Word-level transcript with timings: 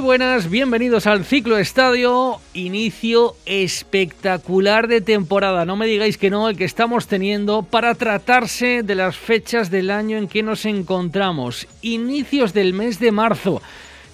Buenas, 0.00 0.48
bienvenidos 0.48 1.06
al 1.06 1.26
Ciclo 1.26 1.58
Estadio, 1.58 2.40
inicio 2.54 3.36
espectacular 3.44 4.88
de 4.88 5.02
temporada, 5.02 5.66
no 5.66 5.76
me 5.76 5.86
digáis 5.86 6.16
que 6.16 6.30
no, 6.30 6.48
el 6.48 6.56
que 6.56 6.64
estamos 6.64 7.06
teniendo 7.06 7.62
para 7.62 7.94
tratarse 7.94 8.82
de 8.82 8.94
las 8.94 9.16
fechas 9.16 9.70
del 9.70 9.90
año 9.90 10.16
en 10.16 10.26
que 10.26 10.42
nos 10.42 10.64
encontramos, 10.64 11.66
inicios 11.82 12.54
del 12.54 12.72
mes 12.72 12.98
de 12.98 13.12
marzo, 13.12 13.60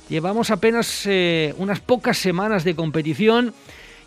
llevamos 0.09 0.51
apenas 0.51 1.07
eh, 1.07 1.55
unas 1.57 1.79
pocas 1.79 2.19
semanas 2.19 2.65
de 2.65 2.75
competición 2.75 3.55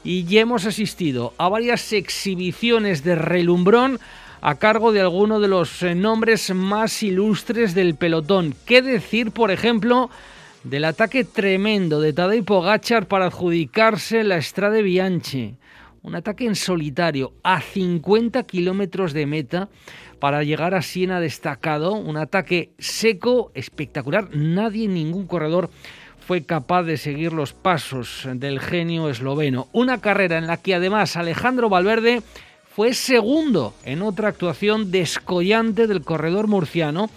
y 0.03 0.25
ya 0.25 0.41
hemos 0.41 0.65
asistido 0.65 1.33
a 1.37 1.47
varias 1.47 1.93
exhibiciones 1.93 3.05
de 3.05 3.15
relumbrón 3.15 4.01
a 4.41 4.55
cargo 4.55 4.91
de 4.91 4.99
alguno 4.99 5.39
de 5.39 5.47
los 5.47 5.81
eh, 5.83 5.95
nombres 5.95 6.53
más 6.53 7.03
ilustres 7.03 7.73
del 7.73 7.95
pelotón. 7.95 8.53
¿Qué 8.65 8.81
decir, 8.81 9.31
por 9.31 9.49
ejemplo, 9.49 10.09
del 10.63 10.85
ataque 10.85 11.23
tremendo 11.23 12.01
de 12.01 12.13
Tadej 12.13 12.43
Pogachar 12.43 13.07
para 13.07 13.27
adjudicarse 13.27 14.23
la 14.23 14.41
Strade 14.41 14.81
Bianchi. 14.81 15.55
Un 16.01 16.15
ataque 16.15 16.45
en 16.45 16.55
solitario 16.55 17.33
a 17.43 17.61
50 17.61 18.43
kilómetros 18.43 19.13
de 19.13 19.25
meta 19.25 19.69
para 20.19 20.43
llegar 20.43 20.75
a 20.75 20.81
Siena 20.81 21.19
destacado. 21.19 21.93
Un 21.93 22.17
ataque 22.17 22.71
seco, 22.77 23.51
espectacular. 23.53 24.29
Nadie, 24.35 24.87
ningún 24.87 25.27
corredor 25.27 25.69
fue 26.25 26.45
capaz 26.45 26.83
de 26.83 26.97
seguir 26.97 27.33
los 27.33 27.53
pasos 27.53 28.27
del 28.33 28.59
genio 28.59 29.09
esloveno. 29.09 29.67
Una 29.71 29.99
carrera 29.99 30.37
en 30.37 30.47
la 30.47 30.57
que 30.57 30.75
además 30.75 31.15
Alejandro 31.15 31.69
Valverde 31.69 32.21
fue 32.75 32.93
segundo 32.93 33.73
en 33.83 34.01
otra 34.01 34.29
actuación 34.29 34.91
descollante 34.91 35.87
del 35.87 36.01
corredor 36.01 36.47
murciano, 36.47 37.09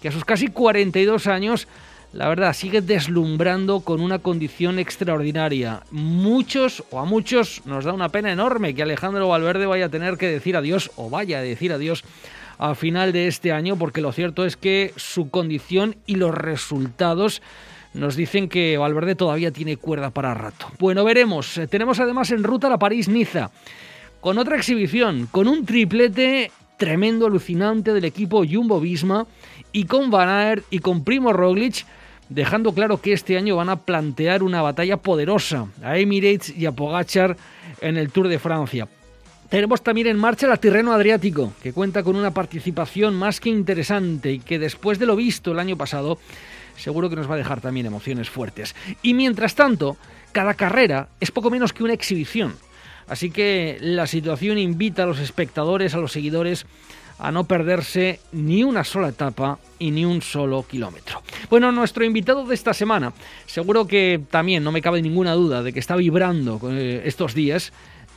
que 0.00 0.08
a 0.08 0.12
sus 0.12 0.24
casi 0.24 0.48
42 0.48 1.26
años 1.26 1.68
la 2.12 2.28
verdad, 2.28 2.52
sigue 2.52 2.82
deslumbrando 2.82 3.80
con 3.80 4.00
una 4.00 4.18
condición 4.18 4.78
extraordinaria. 4.78 5.82
Muchos, 5.90 6.84
o 6.90 7.00
a 7.00 7.04
muchos, 7.04 7.62
nos 7.64 7.84
da 7.84 7.92
una 7.92 8.10
pena 8.10 8.30
enorme 8.30 8.74
que 8.74 8.82
Alejandro 8.82 9.28
Valverde 9.28 9.66
vaya 9.66 9.86
a 9.86 9.90
tener 9.90 10.18
que 10.18 10.28
decir 10.28 10.56
adiós, 10.56 10.90
o 10.96 11.08
vaya 11.08 11.38
a 11.38 11.42
decir 11.42 11.72
adiós 11.72 12.04
a 12.58 12.74
final 12.74 13.12
de 13.12 13.28
este 13.28 13.50
año, 13.50 13.76
porque 13.76 14.02
lo 14.02 14.12
cierto 14.12 14.44
es 14.44 14.56
que 14.56 14.92
su 14.96 15.30
condición 15.30 15.96
y 16.06 16.16
los 16.16 16.34
resultados 16.34 17.40
nos 17.94 18.14
dicen 18.14 18.48
que 18.48 18.76
Valverde 18.78 19.14
todavía 19.14 19.50
tiene 19.50 19.76
cuerda 19.76 20.10
para 20.10 20.34
rato. 20.34 20.66
Bueno, 20.78 21.04
veremos. 21.04 21.60
Tenemos 21.70 21.98
además 21.98 22.30
en 22.30 22.44
ruta 22.44 22.68
la 22.68 22.78
París-Niza, 22.78 23.50
con 24.20 24.38
otra 24.38 24.56
exhibición, 24.56 25.28
con 25.30 25.48
un 25.48 25.64
triplete 25.64 26.50
tremendo, 26.76 27.26
alucinante 27.26 27.92
del 27.92 28.04
equipo 28.04 28.44
Jumbo-Visma, 28.44 29.26
y 29.72 29.84
con 29.84 30.10
Van 30.10 30.28
Aert 30.28 30.64
y 30.70 30.80
con 30.80 31.04
Primo 31.04 31.32
Roglic, 31.32 31.86
dejando 32.32 32.72
claro 32.72 33.00
que 33.00 33.12
este 33.12 33.36
año 33.36 33.56
van 33.56 33.68
a 33.68 33.76
plantear 33.76 34.42
una 34.42 34.62
batalla 34.62 34.96
poderosa 34.96 35.68
a 35.82 35.98
Emirates 35.98 36.54
y 36.56 36.66
a 36.66 36.72
Pogachar 36.72 37.36
en 37.80 37.96
el 37.96 38.10
Tour 38.10 38.28
de 38.28 38.38
Francia. 38.38 38.88
Tenemos 39.48 39.82
también 39.82 40.06
en 40.06 40.18
marcha 40.18 40.46
la 40.46 40.56
Tirreno 40.56 40.92
Adriático, 40.92 41.52
que 41.62 41.74
cuenta 41.74 42.02
con 42.02 42.16
una 42.16 42.32
participación 42.32 43.14
más 43.14 43.38
que 43.38 43.50
interesante 43.50 44.32
y 44.32 44.38
que 44.38 44.58
después 44.58 44.98
de 44.98 45.04
lo 45.04 45.14
visto 45.14 45.52
el 45.52 45.58
año 45.58 45.76
pasado, 45.76 46.18
seguro 46.76 47.10
que 47.10 47.16
nos 47.16 47.30
va 47.30 47.34
a 47.34 47.38
dejar 47.38 47.60
también 47.60 47.84
emociones 47.84 48.30
fuertes. 48.30 48.74
Y 49.02 49.12
mientras 49.12 49.54
tanto, 49.54 49.98
cada 50.32 50.54
carrera 50.54 51.08
es 51.20 51.30
poco 51.30 51.50
menos 51.50 51.74
que 51.74 51.84
una 51.84 51.92
exhibición. 51.92 52.54
Así 53.08 53.30
que 53.30 53.78
la 53.80 54.06
situación 54.06 54.58
invita 54.58 55.02
a 55.02 55.06
los 55.06 55.18
espectadores, 55.18 55.94
a 55.94 55.98
los 55.98 56.12
seguidores, 56.12 56.66
a 57.18 57.30
no 57.30 57.44
perderse 57.44 58.20
ni 58.32 58.64
una 58.64 58.84
sola 58.84 59.08
etapa 59.08 59.58
y 59.78 59.90
ni 59.90 60.04
un 60.04 60.22
solo 60.22 60.64
kilómetro. 60.64 61.22
Bueno, 61.48 61.70
nuestro 61.70 62.04
invitado 62.04 62.44
de 62.44 62.54
esta 62.54 62.74
semana, 62.74 63.12
seguro 63.46 63.86
que 63.86 64.20
también 64.30 64.64
no 64.64 64.72
me 64.72 64.82
cabe 64.82 65.02
ninguna 65.02 65.32
duda 65.34 65.62
de 65.62 65.72
que 65.72 65.78
está 65.78 65.94
vibrando 65.94 66.60
eh, 66.70 67.02
estos 67.04 67.34
días, 67.34 67.72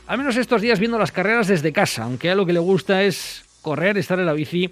al 0.06 0.18
menos 0.18 0.36
estos 0.36 0.60
días 0.60 0.80
viendo 0.80 0.98
las 0.98 1.12
carreras 1.12 1.46
desde 1.46 1.72
casa, 1.72 2.04
aunque 2.04 2.30
a 2.30 2.34
lo 2.34 2.46
que 2.46 2.52
le 2.52 2.58
gusta 2.58 3.04
es 3.04 3.44
correr, 3.62 3.96
estar 3.98 4.18
en 4.18 4.26
la 4.26 4.32
bici 4.32 4.70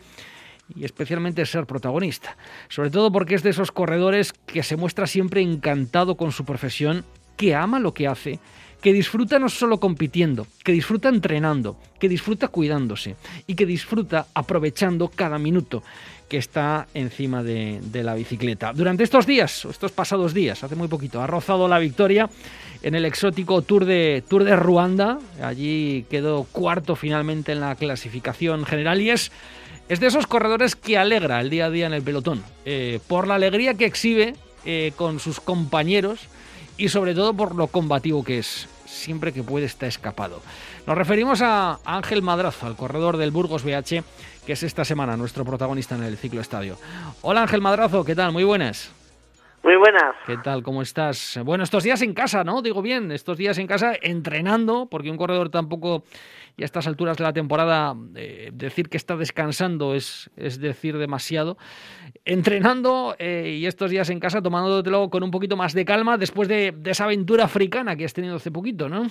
y 0.75 0.85
especialmente 0.85 1.47
ser 1.47 1.67
protagonista. 1.67 2.37
Sobre 2.69 2.91
todo 2.91 3.13
porque 3.13 3.35
es 3.35 3.43
de 3.43 3.51
esos 3.51 3.71
corredores 3.71 4.33
que 4.33 4.63
se 4.63 4.77
muestra 4.77 5.07
siempre 5.07 5.43
encantado 5.43 6.17
con 6.17 6.33
su 6.33 6.45
profesión, 6.45 7.05
que 7.37 7.55
ama 7.55 7.79
lo 7.79 7.95
que 7.95 8.09
hace 8.09 8.41
que 8.85 8.93
disfruta 8.93 9.39
no 9.39 9.49
solo 9.49 9.81
compitiendo, 9.81 10.47
que 10.63 10.71
disfruta 10.71 11.09
entrenando, 11.09 11.79
que 11.99 12.07
disfruta 12.07 12.49
cuidándose 12.49 13.17
y 13.47 13.55
que 13.55 13.65
disfruta 13.65 14.27
aprovechando 14.35 15.09
cada 15.09 15.39
minuto 15.39 15.83
que 16.29 16.37
está 16.37 16.87
encima 16.93 17.43
de, 17.43 17.81
la 18.03 18.15
bicicleta. 18.15 18.75
Durante 18.75 19.03
estos 19.03 19.27
días, 19.27 19.65
estos 19.65 19.91
pasados 19.91 20.35
días, 20.35 20.63
hace 20.63 20.77
muy 20.77 20.89
poquito, 20.89 21.23
ha 21.23 21.27
rozado 21.27 21.67
la 21.67 21.79
victoria 21.79 22.29
en 22.83 22.95
el 22.95 23.07
exótico 23.07 23.63
Tour 23.63 23.87
de, 23.87 24.23
Tour 24.29 24.45
de 24.45 24.55
Ruanda. 24.55 25.19
Allí 25.43 26.05
quedó 26.11 26.45
cuarto 26.45 26.95
finalmente 26.95 27.53
en 27.53 27.61
la 27.61 27.77
clasificación 27.77 28.67
general 28.67 29.01
y 29.01 29.09
es, 29.09 29.33
es 29.89 29.99
de 29.99 30.09
esos 30.09 30.27
corredores 30.27 30.77
que 30.77 30.99
alegra 30.99 31.41
el 31.41 31.49
día 31.49 31.67
a 31.67 31.71
día 31.71 31.87
en 31.87 31.95
el 31.95 32.03
pelotón, 32.03 32.45
eh, 32.67 33.01
por 33.09 33.29
la 33.29 33.37
alegría 33.37 33.73
que 33.73 33.87
exhibe 33.87 34.35
eh, 34.67 34.93
con 34.95 35.21
sus 35.21 35.41
compañeros 35.41 36.29
y 36.77 36.91
sobre 36.91 37.15
todo 37.15 37.33
por 37.33 37.55
lo 37.55 37.69
combativo 37.69 38.23
que 38.23 38.41
es 38.41 38.69
siempre 38.95 39.33
que 39.33 39.43
puede 39.43 39.67
está 39.67 39.87
escapado. 39.87 40.41
Nos 40.87 40.97
referimos 40.97 41.43
a 41.43 41.79
Ángel 41.85 42.23
Madrazo, 42.23 42.67
al 42.67 42.77
corredor 42.77 43.17
del 43.17 43.31
Burgos 43.31 43.65
BH, 43.65 44.03
que 44.47 44.53
es 44.53 44.63
esta 44.63 44.85
semana 44.85 45.17
nuestro 45.17 45.45
protagonista 45.45 45.95
en 45.95 46.05
el 46.05 46.17
ciclo 46.17 46.41
estadio. 46.41 46.79
Hola 47.23 47.43
Ángel 47.43 47.61
Madrazo, 47.61 48.05
¿qué 48.05 48.15
tal? 48.15 48.33
Muy 48.33 48.45
buenas. 48.45 48.91
Muy 49.65 49.77
buenas. 49.77 50.15
¿Qué 50.27 50.37
tal? 50.37 50.63
¿Cómo 50.63 50.83
estás? 50.83 51.41
Bueno, 51.43 51.65
estos 51.65 51.83
días 51.83 52.03
en 52.03 52.13
casa, 52.13 52.45
¿no? 52.45 52.61
Digo 52.61 52.83
bien, 52.83 53.11
estos 53.11 53.39
días 53.39 53.57
en 53.57 53.67
casa 53.67 53.95
entrenando, 54.03 54.89
porque 54.91 55.11
un 55.11 55.17
corredor 55.17 55.49
tampoco, 55.49 56.03
y 56.55 56.63
a 56.63 56.67
estas 56.67 56.87
alturas 56.87 57.17
de 57.17 57.25
la 57.25 57.33
temporada, 57.33 57.95
eh, 58.15 58.51
decir 58.53 58.91
que 58.91 58.99
está 58.99 59.17
descansando 59.17 59.95
es, 59.95 60.31
es 60.37 60.61
decir 60.61 60.99
demasiado. 60.99 61.57
Entrenando 62.27 63.17
eh, 63.19 63.57
y 63.59 63.65
estos 63.65 63.91
días 63.91 64.11
en 64.11 64.21
casa 64.21 64.43
tomándotelo 64.43 65.09
con 65.09 65.23
un 65.23 65.31
poquito 65.31 65.57
más 65.57 65.73
de 65.73 65.87
calma 65.87 66.19
después 66.19 66.47
de, 66.47 66.75
esa 66.85 67.05
aventura 67.05 67.45
africana 67.45 67.97
que 67.97 68.05
has 68.05 68.13
tenido 68.13 68.37
hace 68.37 68.51
poquito, 68.51 68.91
¿no? 68.91 69.07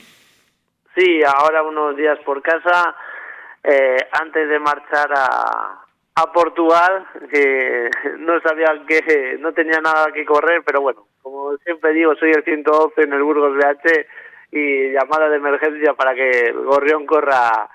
Sí, 0.96 1.22
ahora 1.26 1.64
unos 1.64 1.98
días 1.98 2.20
por 2.24 2.44
casa, 2.44 2.96
eh, 3.64 3.98
antes 4.22 4.48
de 4.48 4.60
marchar 4.60 5.12
a, 5.18 5.83
a 6.16 6.32
Portugal, 6.32 7.06
que 7.32 7.90
no 8.20 8.40
sabía 8.42 8.68
que 8.88 9.38
no 9.40 9.52
tenía 9.54 9.82
nada 9.82 10.12
que 10.14 10.26
correr, 10.26 10.62
pero 10.66 10.82
bueno, 10.82 11.08
como 11.22 11.58
siempre 11.58 11.94
digo, 11.94 12.16
soy 12.16 12.32
el 12.32 12.44
112 12.44 13.02
en 13.02 13.14
el 13.14 13.24
Burgos 13.24 13.56
BH 13.56 14.06
y 14.52 14.92
llamada 14.92 15.30
de 15.30 15.38
emergencia 15.38 15.94
para 15.96 16.14
que 16.14 16.50
el 16.50 16.64
Gorrión 16.66 17.08
corra 17.08 17.68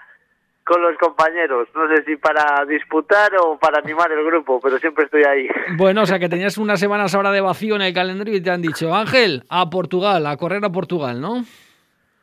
con 0.63 0.83
los 0.83 0.97
compañeros. 0.99 1.69
No 1.75 1.89
sé 1.89 2.05
si 2.05 2.17
para 2.17 2.65
disputar 2.67 3.33
o 3.41 3.59
para 3.59 3.79
animar 3.79 4.13
el 4.13 4.25
grupo, 4.25 4.61
pero 4.61 4.79
siempre 4.79 5.07
estoy 5.07 5.25
ahí. 5.25 5.49
Bueno, 5.77 6.03
o 6.03 6.07
sea 6.07 6.19
que 6.19 6.29
tenías 6.29 6.59
unas 6.59 6.79
semanas 6.79 7.15
ahora 7.15 7.33
de 7.33 7.41
vacío 7.41 7.75
en 7.75 7.83
el 7.83 7.95
calendario 7.95 8.37
y 8.37 8.43
te 8.43 8.51
han 8.51 8.63
dicho, 8.63 8.95
Ángel, 8.95 9.43
a 9.49 9.69
Portugal, 9.69 10.25
a 10.27 10.37
correr 10.37 10.65
a 10.65 10.71
Portugal, 10.71 11.21
¿no? 11.21 11.43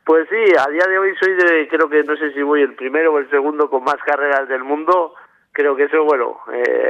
Pues 0.06 0.28
sí, 0.30 0.54
a 0.56 0.70
día 0.70 0.86
de 0.88 1.00
hoy 1.00 1.10
soy 1.20 1.34
de, 1.34 1.68
creo 1.68 1.90
que 1.90 2.04
no 2.04 2.16
sé 2.16 2.32
si 2.32 2.42
voy 2.44 2.62
el 2.62 2.76
primero 2.76 3.14
o 3.14 3.18
el 3.18 3.30
segundo 3.32 3.70
con 3.70 3.84
más 3.84 3.98
carreras 4.06 4.48
del 4.48 4.64
mundo 4.64 5.16
creo 5.56 5.76
que 5.76 5.84
eso, 5.86 6.04
bueno, 6.04 6.38
eh, 6.54 6.88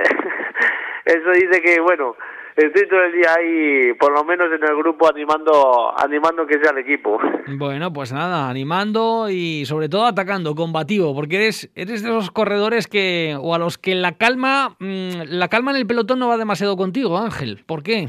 eso 1.06 1.32
dice 1.32 1.62
que, 1.62 1.80
bueno, 1.80 2.16
estoy 2.56 2.88
todo 2.90 3.04
el 3.04 3.14
día 3.14 3.34
ahí, 3.38 3.94
por 3.94 4.12
lo 4.12 4.24
menos 4.24 4.48
en 4.52 4.64
el 4.64 4.76
grupo, 4.76 5.08
animando, 5.08 5.94
animando 5.98 6.48
que 6.48 6.60
sea 6.60 6.72
el 6.72 6.80
equipo. 6.80 7.20
Bueno, 7.48 7.94
pues 7.94 8.12
nada, 8.12 8.50
animando 8.50 9.30
y 9.30 9.66
sobre 9.66 9.88
todo 9.88 10.06
atacando, 10.06 10.56
combativo, 10.56 11.14
porque 11.14 11.36
eres, 11.36 11.72
eres 11.76 12.02
de 12.02 12.10
esos 12.10 12.32
corredores 12.32 12.88
que, 12.88 13.38
o 13.40 13.54
a 13.54 13.60
los 13.60 13.78
que 13.78 13.94
la 13.94 14.14
calma, 14.14 14.76
mm, 14.80 15.30
la 15.30 15.48
calma 15.48 15.70
en 15.70 15.78
el 15.78 15.86
pelotón 15.86 16.18
no 16.18 16.28
va 16.28 16.38
demasiado 16.38 16.76
contigo, 16.76 17.20
Ángel. 17.20 17.64
¿Por 17.68 17.84
qué? 17.84 18.08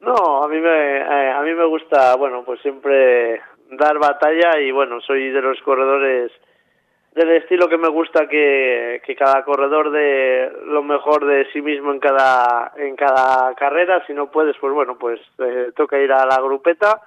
No, 0.00 0.44
a 0.44 0.48
mí 0.48 0.60
me, 0.60 0.98
eh, 0.98 1.32
a 1.32 1.42
mí 1.42 1.52
me 1.54 1.66
gusta, 1.66 2.14
bueno, 2.16 2.44
pues 2.46 2.60
siempre 2.62 3.40
dar 3.72 3.98
batalla 3.98 4.60
y 4.60 4.70
bueno, 4.70 5.00
soy 5.00 5.30
de 5.30 5.42
los 5.42 5.60
corredores 5.62 6.30
del 7.14 7.30
estilo 7.30 7.68
que 7.68 7.76
me 7.76 7.88
gusta 7.88 8.28
que, 8.28 9.02
que 9.04 9.16
cada 9.16 9.44
corredor 9.44 9.90
de 9.90 10.50
lo 10.66 10.82
mejor 10.82 11.26
de 11.26 11.50
sí 11.52 11.60
mismo 11.60 11.92
en 11.92 11.98
cada 11.98 12.72
en 12.76 12.94
cada 12.94 13.54
carrera. 13.54 14.04
Si 14.06 14.12
no 14.12 14.30
puedes 14.30 14.56
pues 14.58 14.72
bueno 14.72 14.96
pues 14.96 15.20
eh, 15.38 15.72
toca 15.74 15.98
ir 15.98 16.12
a 16.12 16.24
la 16.24 16.40
grupeta. 16.40 17.02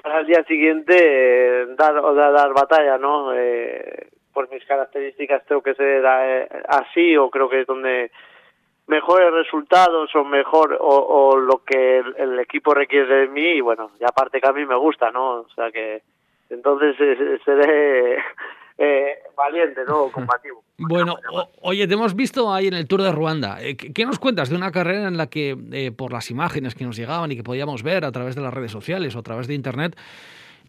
Para 0.00 0.20
el 0.20 0.26
día 0.26 0.44
siguiente 0.44 0.94
eh, 0.96 1.66
dar 1.76 1.98
o 1.98 2.14
dar, 2.14 2.52
batalla 2.54 2.96
no 2.98 3.34
eh, 3.34 4.08
por 4.32 4.48
mis 4.50 4.64
características 4.64 5.44
tengo 5.46 5.62
que 5.62 5.74
ser 5.74 6.04
eh, 6.06 6.48
así 6.68 7.16
o 7.16 7.28
creo 7.28 7.48
que 7.48 7.62
es 7.62 7.66
donde 7.66 8.12
mejores 8.86 9.32
resultados 9.32 10.14
o 10.14 10.24
mejor 10.24 10.78
o, 10.80 11.36
lo 11.36 11.64
que 11.64 11.98
el, 11.98 12.38
equipo 12.38 12.72
requiere 12.72 13.22
de 13.22 13.26
mí. 13.26 13.56
Y 13.56 13.60
bueno 13.60 13.90
y 14.00 14.04
aparte 14.04 14.40
que 14.40 14.48
a 14.48 14.52
mí 14.52 14.64
me 14.64 14.76
gusta 14.76 15.10
no 15.10 15.40
o 15.40 15.48
sea 15.56 15.72
que 15.72 16.02
entonces 16.50 16.96
seré 17.44 18.22
eh, 18.78 19.18
valiente 19.36 19.82
no 19.86 20.10
combativo. 20.12 20.62
Bueno 20.78 21.16
oye 21.62 21.86
te 21.86 21.94
hemos 21.94 22.14
visto 22.14 22.52
ahí 22.52 22.68
en 22.68 22.74
el 22.74 22.86
Tour 22.86 23.02
de 23.02 23.12
Ruanda. 23.12 23.58
Eh, 23.60 23.76
¿qué, 23.76 24.06
nos 24.06 24.18
cuentas 24.18 24.48
de 24.48 24.56
una 24.56 24.70
carrera 24.70 25.08
en 25.08 25.16
la 25.16 25.26
que 25.26 25.56
eh, 25.72 25.90
por 25.90 26.12
las 26.12 26.30
imágenes 26.30 26.74
que 26.74 26.84
nos 26.84 26.96
llegaban 26.96 27.32
y 27.32 27.36
que 27.36 27.42
podíamos 27.42 27.82
ver 27.82 28.04
a 28.04 28.12
través 28.12 28.36
de 28.36 28.42
las 28.42 28.54
redes 28.54 28.70
sociales 28.70 29.14
o 29.16 29.18
a 29.18 29.22
través 29.22 29.48
de 29.48 29.54
internet 29.54 29.96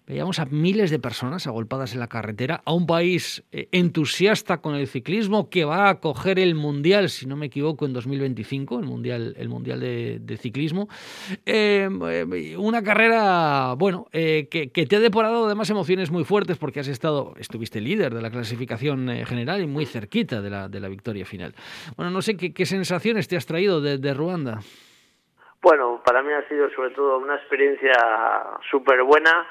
Veíamos 0.10 0.40
a 0.40 0.46
miles 0.46 0.90
de 0.90 0.98
personas 0.98 1.46
agolpadas 1.46 1.94
en 1.94 2.00
la 2.00 2.08
carretera, 2.08 2.64
a 2.66 2.74
un 2.74 2.88
país 2.88 3.46
eh, 3.52 3.70
entusiasta 3.72 4.58
con 4.58 4.74
el 4.74 4.88
ciclismo 4.88 5.52
que 5.52 5.66
va 5.66 5.88
a 5.88 6.00
coger 6.00 6.40
el 6.40 6.56
Mundial, 6.56 7.10
si 7.10 7.28
no 7.28 7.36
me 7.36 7.46
equivoco, 7.46 7.86
en 7.86 7.94
2025, 7.94 8.80
el 8.80 8.86
Mundial, 8.86 9.36
el 9.38 9.50
mundial 9.50 9.80
de, 9.80 10.38
Ciclismo. 10.38 10.88
Em, 11.46 12.02
eh, 12.10 12.58
una 12.58 12.82
carrera, 12.82 13.76
bueno, 13.78 14.08
eh, 14.12 14.48
que, 14.50 14.68
te 14.68 14.96
ha 14.96 15.00
deporado 15.00 15.46
además 15.46 15.70
emociones 15.70 16.10
muy 16.10 16.24
fuertes 16.24 16.58
porque 16.58 16.80
has 16.80 16.88
estado, 16.88 17.36
estuviste 17.38 17.80
líder 17.80 18.12
de 18.12 18.24
la 18.24 18.32
clasificación 18.32 19.10
general 19.28 19.62
y 19.62 19.68
muy 19.68 19.86
cerquita 19.86 20.42
de 20.42 20.50
la, 20.50 20.70
de 20.70 20.80
la 20.80 20.88
victoria 20.88 21.24
final. 21.24 21.54
Bueno, 21.96 22.10
no 22.10 22.24
sé 22.24 22.36
qué, 22.36 22.66
sensaciones 22.66 23.28
te 23.28 23.38
has 23.38 23.46
traído 23.46 23.80
de, 23.80 24.00
de 24.00 24.14
Ruanda. 24.16 24.58
Bueno, 25.62 26.02
para 26.04 26.24
mí 26.24 26.34
ha 26.34 26.48
sido 26.48 26.68
sobre 26.72 26.90
todo 26.96 27.20
una 27.20 27.36
experiencia 27.36 27.94
súper 28.72 29.04
buena 29.04 29.46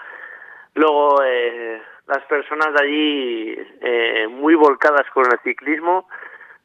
Luego, 0.78 1.24
eh, 1.24 1.82
las 2.06 2.24
personas 2.26 2.72
de 2.72 2.84
allí 2.84 3.58
eh, 3.80 4.28
muy 4.30 4.54
volcadas 4.54 5.10
con 5.12 5.24
el 5.26 5.40
ciclismo, 5.40 6.08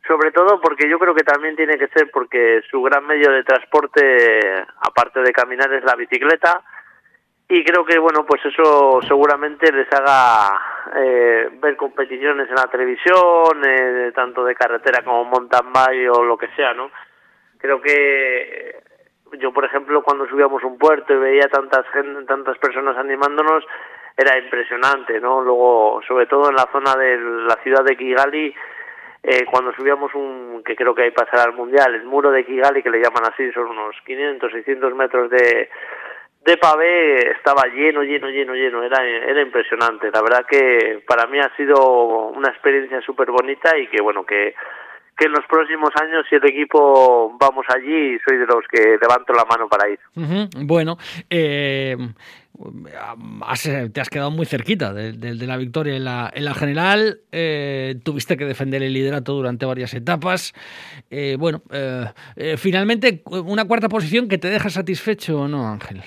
sobre 0.07 0.31
todo 0.31 0.61
porque 0.61 0.87
yo 0.87 0.99
creo 0.99 1.15
que 1.15 1.23
también 1.23 1.55
tiene 1.55 1.79
que 1.79 1.87
ser 1.87 2.11
porque 2.11 2.61
su 2.69 2.79
gran 2.83 3.07
medio 3.07 3.31
de 3.31 3.43
transporte, 3.43 4.65
aparte 4.81 5.21
de 5.21 5.33
caminar, 5.33 5.73
es 5.73 5.83
la 5.83 5.95
bicicleta. 5.95 6.61
Y 7.49 7.63
creo 7.63 7.83
que, 7.85 7.97
bueno, 7.97 8.23
pues 8.23 8.45
eso 8.45 8.99
seguramente 9.07 9.71
les 9.71 9.91
haga 9.91 10.61
eh, 10.95 11.49
ver 11.53 11.75
competiciones 11.75 12.47
en 12.49 12.55
la 12.55 12.67
televisión, 12.67 13.63
eh, 13.65 14.11
tanto 14.13 14.45
de 14.45 14.53
carretera 14.53 15.03
como 15.03 15.25
mountain 15.25 15.73
bike 15.73 16.11
o 16.11 16.23
lo 16.23 16.37
que 16.37 16.49
sea, 16.55 16.75
¿no? 16.75 16.91
Creo 17.57 17.81
que 17.81 18.79
yo, 19.39 19.51
por 19.51 19.65
ejemplo, 19.65 20.03
cuando 20.03 20.27
subíamos 20.27 20.63
un 20.63 20.77
puerto 20.77 21.13
y 21.13 21.17
veía 21.17 21.47
tantas 21.47 21.85
tantas 22.27 22.57
personas 22.59 22.95
animándonos, 22.97 23.65
era 24.15 24.37
impresionante, 24.37 25.19
¿no? 25.19 25.41
Luego, 25.41 26.01
sobre 26.07 26.25
todo 26.27 26.49
en 26.49 26.55
la 26.55 26.67
zona 26.71 26.95
de 26.95 27.17
la 27.17 27.55
ciudad 27.63 27.83
de 27.83 27.97
Kigali, 27.97 28.53
eh, 29.23 29.45
cuando 29.49 29.73
subíamos 29.73 30.13
un, 30.13 30.61
que 30.65 30.75
creo 30.75 30.93
que 30.93 31.03
ahí 31.03 31.11
pasará 31.11 31.43
al 31.43 31.53
mundial, 31.53 31.95
el 31.95 32.03
muro 32.03 32.31
de 32.31 32.45
Kigali, 32.45 32.83
que 32.83 32.89
le 32.89 33.01
llaman 33.01 33.23
así, 33.31 33.51
son 33.51 33.67
unos 33.67 33.95
500, 34.05 34.51
600 34.51 34.95
metros 34.95 35.29
de, 35.29 35.69
de 36.45 36.57
pavé, 36.57 37.31
estaba 37.31 37.63
lleno, 37.67 38.03
lleno, 38.03 38.29
lleno, 38.29 38.53
lleno, 38.53 38.83
era, 38.83 39.03
era 39.03 39.41
impresionante. 39.41 40.11
La 40.11 40.21
verdad 40.21 40.45
que 40.45 41.03
para 41.07 41.25
mí 41.27 41.39
ha 41.39 41.55
sido 41.55 42.29
una 42.29 42.49
experiencia 42.49 43.01
súper 43.01 43.31
bonita 43.31 43.77
y 43.77 43.87
que, 43.87 44.01
bueno, 44.01 44.25
que 44.25 44.53
que 45.17 45.25
en 45.25 45.31
los 45.31 45.45
próximos 45.45 45.91
años, 46.01 46.25
si 46.27 46.35
el 46.35 46.45
equipo 46.45 47.35
vamos 47.39 47.65
allí, 47.69 48.17
soy 48.25 48.37
de 48.37 48.45
los 48.47 48.65
que 48.67 48.97
levanto 48.99 49.33
la 49.33 49.45
mano 49.45 49.67
para 49.67 49.89
ir. 49.89 49.99
Bueno, 50.65 50.97
eh, 51.29 51.95
te 53.91 54.01
has 54.01 54.09
quedado 54.09 54.31
muy 54.31 54.45
cerquita 54.45 54.93
de, 54.93 55.35
la 55.47 55.57
victoria 55.57 55.95
en 55.95 56.05
la, 56.05 56.31
en 56.33 56.45
la 56.45 56.53
general. 56.53 57.19
Eh, 57.31 57.95
tuviste 58.03 58.37
que 58.37 58.45
defender 58.45 58.83
el 58.83 58.93
liderato 58.93 59.33
durante 59.33 59.65
varias 59.65 59.93
etapas. 59.93 60.53
Eh, 61.09 61.35
bueno, 61.39 61.61
finalmente, 62.57 63.23
una 63.25 63.65
cuarta 63.65 63.89
posición 63.89 64.27
que 64.27 64.37
te 64.37 64.49
deja 64.49 64.69
satisfecho 64.69 65.41
o 65.41 65.47
no, 65.47 65.67
Ángel. 65.67 66.01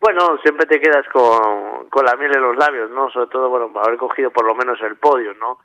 Bueno, 0.00 0.38
siempre 0.42 0.66
te 0.66 0.80
quedas 0.80 1.06
con, 1.12 1.88
con 1.90 2.04
la 2.04 2.14
miel 2.16 2.34
en 2.34 2.42
los 2.42 2.56
labios, 2.56 2.90
¿no? 2.90 3.10
Sobre 3.10 3.26
todo, 3.30 3.48
bueno, 3.48 3.72
haber 3.84 3.98
cogido 3.98 4.30
por 4.30 4.46
lo 4.46 4.54
menos 4.54 4.78
el 4.82 4.96
podio, 4.96 5.34
¿no? 5.34 5.58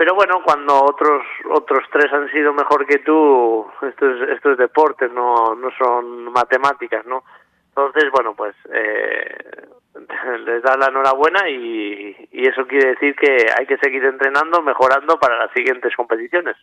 pero 0.00 0.14
bueno 0.14 0.40
cuando 0.42 0.82
otros 0.82 1.22
otros 1.50 1.80
tres 1.92 2.10
han 2.10 2.26
sido 2.30 2.54
mejor 2.54 2.86
que 2.86 3.00
tú 3.00 3.66
esto 3.82 4.08
es 4.08 4.30
esto 4.30 4.52
es 4.52 4.56
deporte 4.56 5.10
no 5.10 5.54
no 5.54 5.68
son 5.76 6.32
matemáticas 6.32 7.04
no 7.04 7.22
entonces 7.70 8.04
bueno 8.12 8.34
pues 8.36 8.54
eh, 8.72 9.66
les 10.46 10.62
da 10.62 10.76
la 10.76 10.86
enhorabuena 10.86 11.48
y, 11.48 12.16
eso 12.32 12.66
quiere 12.66 12.90
decir 12.90 13.14
que 13.14 13.46
hay 13.56 13.66
que 13.66 13.76
seguir 13.78 14.04
entrenando 14.04 14.60
mejorando 14.62 15.20
para 15.20 15.38
las 15.38 15.52
siguientes 15.52 15.94
competiciones. 15.94 16.56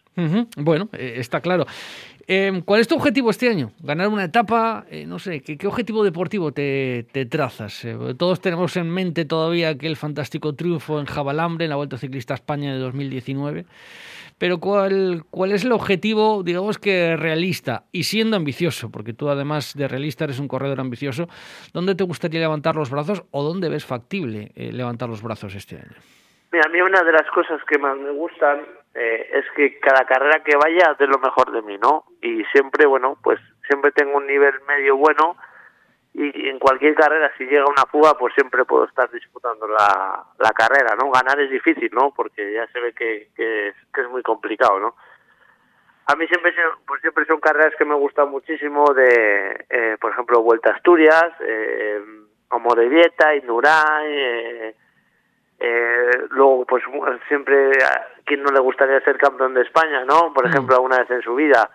Bueno 0.57 0.89
eh, 0.93 1.15
está 1.17 1.39
claro 1.39 1.65
eh, 2.27 2.61
¿Cuál 2.65 2.81
es 2.81 2.87
tu 2.87 2.95
objetivo 2.95 3.29
este 3.29 3.49
año? 3.49 3.71
¿Ganar 3.79 4.09
una 4.09 4.25
etapa? 4.25 4.85
Eh, 4.89 5.05
no 5.05 5.17
sé, 5.17 5.41
¿qué, 5.41 5.65
objetivo 5.65 6.03
deportivo 6.03 6.51
te, 6.51 7.05
trazas? 7.29 7.85
Eh, 7.85 7.97
todos 8.17 8.41
tenemos 8.41 8.75
en 8.75 8.89
mente 8.89 9.23
todavía 9.23 9.69
aquel 9.69 9.95
fantástico 9.95 10.53
triunfo 10.53 10.99
en 10.99 11.05
Jabalambre, 11.05 11.65
en 11.65 11.69
la 11.69 11.77
Vuelta 11.77 11.97
Ciclista 11.97 12.33
España 12.33 12.73
de 12.73 12.79
2019. 12.79 13.65
Pero 14.37 14.59
¿cuál, 14.59 15.23
¿cuál 15.31 15.53
es 15.53 15.63
el 15.63 15.71
objetivo, 15.71 16.43
digamos 16.43 16.77
que 16.77 17.15
realista 17.15 17.85
y 17.91 18.03
siendo 18.03 18.35
ambicioso? 18.35 18.91
Porque 18.91 19.13
tú 19.13 19.29
además 19.29 19.73
de 19.73 19.87
realista 19.87 20.25
eres 20.25 20.39
un 20.39 20.47
corredor 20.47 20.79
ambicioso. 20.79 21.29
¿Dónde 21.73 21.95
te 21.95 22.03
gustaría 22.03 22.41
levantar 22.41 22.75
los 22.75 22.89
brazos 22.89 23.23
o 23.31 23.41
dónde 23.41 23.69
ves 23.69 23.85
factible 23.85 24.51
levantar 24.55 25.09
los 25.09 25.21
brazos 25.21 25.55
este 25.55 25.77
año? 25.77 25.97
Mira, 26.51 26.65
a 26.67 26.69
mí 26.69 26.81
una 26.81 27.03
de 27.03 27.11
las 27.11 27.29
cosas 27.31 27.61
que 27.65 27.77
más 27.77 27.97
me 27.97 28.11
gustan 28.11 28.65
eh, 28.93 29.29
es 29.33 29.45
que 29.55 29.79
cada 29.79 30.05
carrera 30.05 30.43
que 30.43 30.55
vaya 30.55 30.95
de 30.97 31.07
lo 31.07 31.19
mejor 31.19 31.51
de 31.51 31.61
mí, 31.61 31.77
¿no? 31.77 32.05
Y 32.21 32.43
siempre, 32.45 32.85
bueno, 32.85 33.17
pues 33.21 33.39
siempre 33.67 33.91
tengo 33.91 34.17
un 34.17 34.27
nivel 34.27 34.53
medio 34.67 34.95
bueno 34.95 35.35
y 36.19 36.49
en 36.49 36.57
cualquier 36.57 36.95
carrera, 36.95 37.31
si 37.37 37.45
llega 37.45 37.67
una 37.67 37.85
fuga, 37.91 38.17
pues 38.17 38.33
siempre 38.33 38.65
puedo 38.65 38.85
estar 38.85 39.07
disputando 39.11 39.67
la, 39.67 40.25
la 40.39 40.49
carrera, 40.49 40.95
¿no? 40.95 41.11
Ganar 41.11 41.39
es 41.39 41.51
difícil, 41.51 41.91
¿no? 41.93 42.11
Porque 42.11 42.53
ya 42.53 42.65
se 42.69 42.79
ve 42.79 42.91
que, 42.93 43.29
que, 43.35 43.67
es, 43.67 44.09
muy 44.09 44.23
complicado, 44.23 44.79
¿no? 44.79 44.95
A 46.07 46.15
mí 46.15 46.25
siempre, 46.25 46.55
pues 46.87 47.01
siempre 47.01 47.23
son 47.25 47.39
carreras 47.39 47.75
que 47.77 47.85
me 47.85 47.93
gustan 47.93 48.31
muchísimo 48.31 48.95
de, 48.95 49.65
eh, 49.69 49.97
por 50.01 50.11
ejemplo, 50.11 50.41
Vuelta 50.41 50.71
a 50.71 50.73
Asturias, 50.73 51.33
eh, 51.41 52.01
como 52.47 52.73
de 52.73 52.89
Vieta, 52.89 53.35
Indurain, 53.35 54.07
eh, 54.09 54.75
eh, 55.59 56.11
luego, 56.29 56.65
pues 56.65 56.83
siempre, 57.27 57.71
a 57.83 58.07
quien 58.25 58.43
no 58.43 58.51
le 58.51 58.59
gustaría 58.59 58.99
ser 59.01 59.17
campeón 59.17 59.53
de 59.53 59.61
España, 59.61 60.05
¿no? 60.05 60.33
Por 60.33 60.45
mm. 60.45 60.49
ejemplo, 60.49 60.75
alguna 60.75 60.99
vez 60.99 61.09
en 61.09 61.21
su 61.21 61.35
vida. 61.35 61.69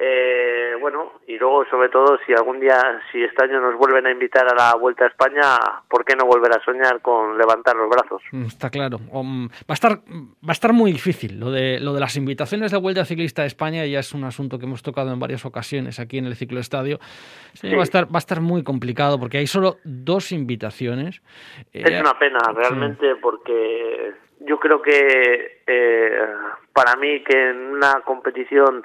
Eh, 0.00 0.76
bueno, 0.80 1.14
y 1.26 1.36
luego, 1.38 1.64
sobre 1.64 1.88
todo, 1.88 2.20
si 2.24 2.32
algún 2.32 2.60
día, 2.60 3.02
si 3.10 3.20
este 3.20 3.42
año 3.42 3.60
nos 3.60 3.76
vuelven 3.76 4.06
a 4.06 4.12
invitar 4.12 4.46
a 4.46 4.54
la 4.54 4.76
Vuelta 4.76 5.04
a 5.04 5.08
España, 5.08 5.58
¿por 5.90 6.04
qué 6.04 6.14
no 6.14 6.24
volver 6.24 6.52
a 6.52 6.64
soñar 6.64 7.02
con 7.02 7.36
levantar 7.36 7.74
los 7.74 7.90
brazos? 7.90 8.22
Mm, 8.30 8.44
está 8.44 8.70
claro. 8.70 8.98
Um, 9.10 9.48
va 9.48 9.70
a 9.70 9.74
estar, 9.74 9.98
va 9.98 10.50
a 10.50 10.52
estar 10.52 10.72
muy 10.72 10.92
difícil. 10.92 11.40
Lo 11.40 11.50
de, 11.50 11.80
lo 11.80 11.94
de 11.94 12.00
las 12.00 12.16
invitaciones 12.16 12.70
de 12.70 12.78
Vuelta 12.78 13.04
Ciclista 13.04 13.42
a 13.42 13.46
España 13.46 13.84
ya 13.86 13.98
es 13.98 14.12
un 14.14 14.22
asunto 14.22 14.60
que 14.60 14.66
hemos 14.66 14.84
tocado 14.84 15.12
en 15.12 15.18
varias 15.18 15.44
ocasiones 15.44 15.98
aquí 15.98 16.18
en 16.18 16.26
el 16.26 16.36
Ciclo 16.36 16.60
Estadio. 16.60 17.00
Va, 17.64 17.80
a 17.80 17.82
estar, 17.82 18.04
va 18.04 18.18
a 18.18 18.18
estar 18.18 18.40
muy 18.40 18.62
complicado 18.62 19.18
porque 19.18 19.38
hay 19.38 19.48
solo 19.48 19.78
dos 19.82 20.30
invitaciones. 20.30 21.22
Es 21.72 21.90
eh, 21.90 22.00
una 22.00 22.16
pena, 22.16 22.38
realmente, 22.54 23.16
porque 23.16 24.12
yo 24.46 24.60
creo 24.60 24.80
que 24.80 25.62
eh, 25.66 26.18
para 26.72 26.94
mí 26.94 27.24
que 27.24 27.50
en 27.50 27.56
una 27.72 28.02
competición 28.04 28.84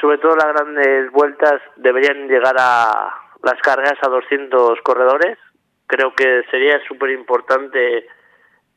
sobre 0.00 0.18
todo 0.18 0.34
las 0.36 0.54
grandes 0.54 1.10
vueltas 1.12 1.60
deberían 1.76 2.26
llegar 2.26 2.54
a 2.58 3.14
las 3.42 3.60
cargas 3.62 3.94
a 4.02 4.08
200 4.08 4.80
corredores. 4.82 5.38
Creo 5.86 6.14
que 6.14 6.42
sería 6.50 6.80
súper 6.86 7.10
importante 7.10 8.06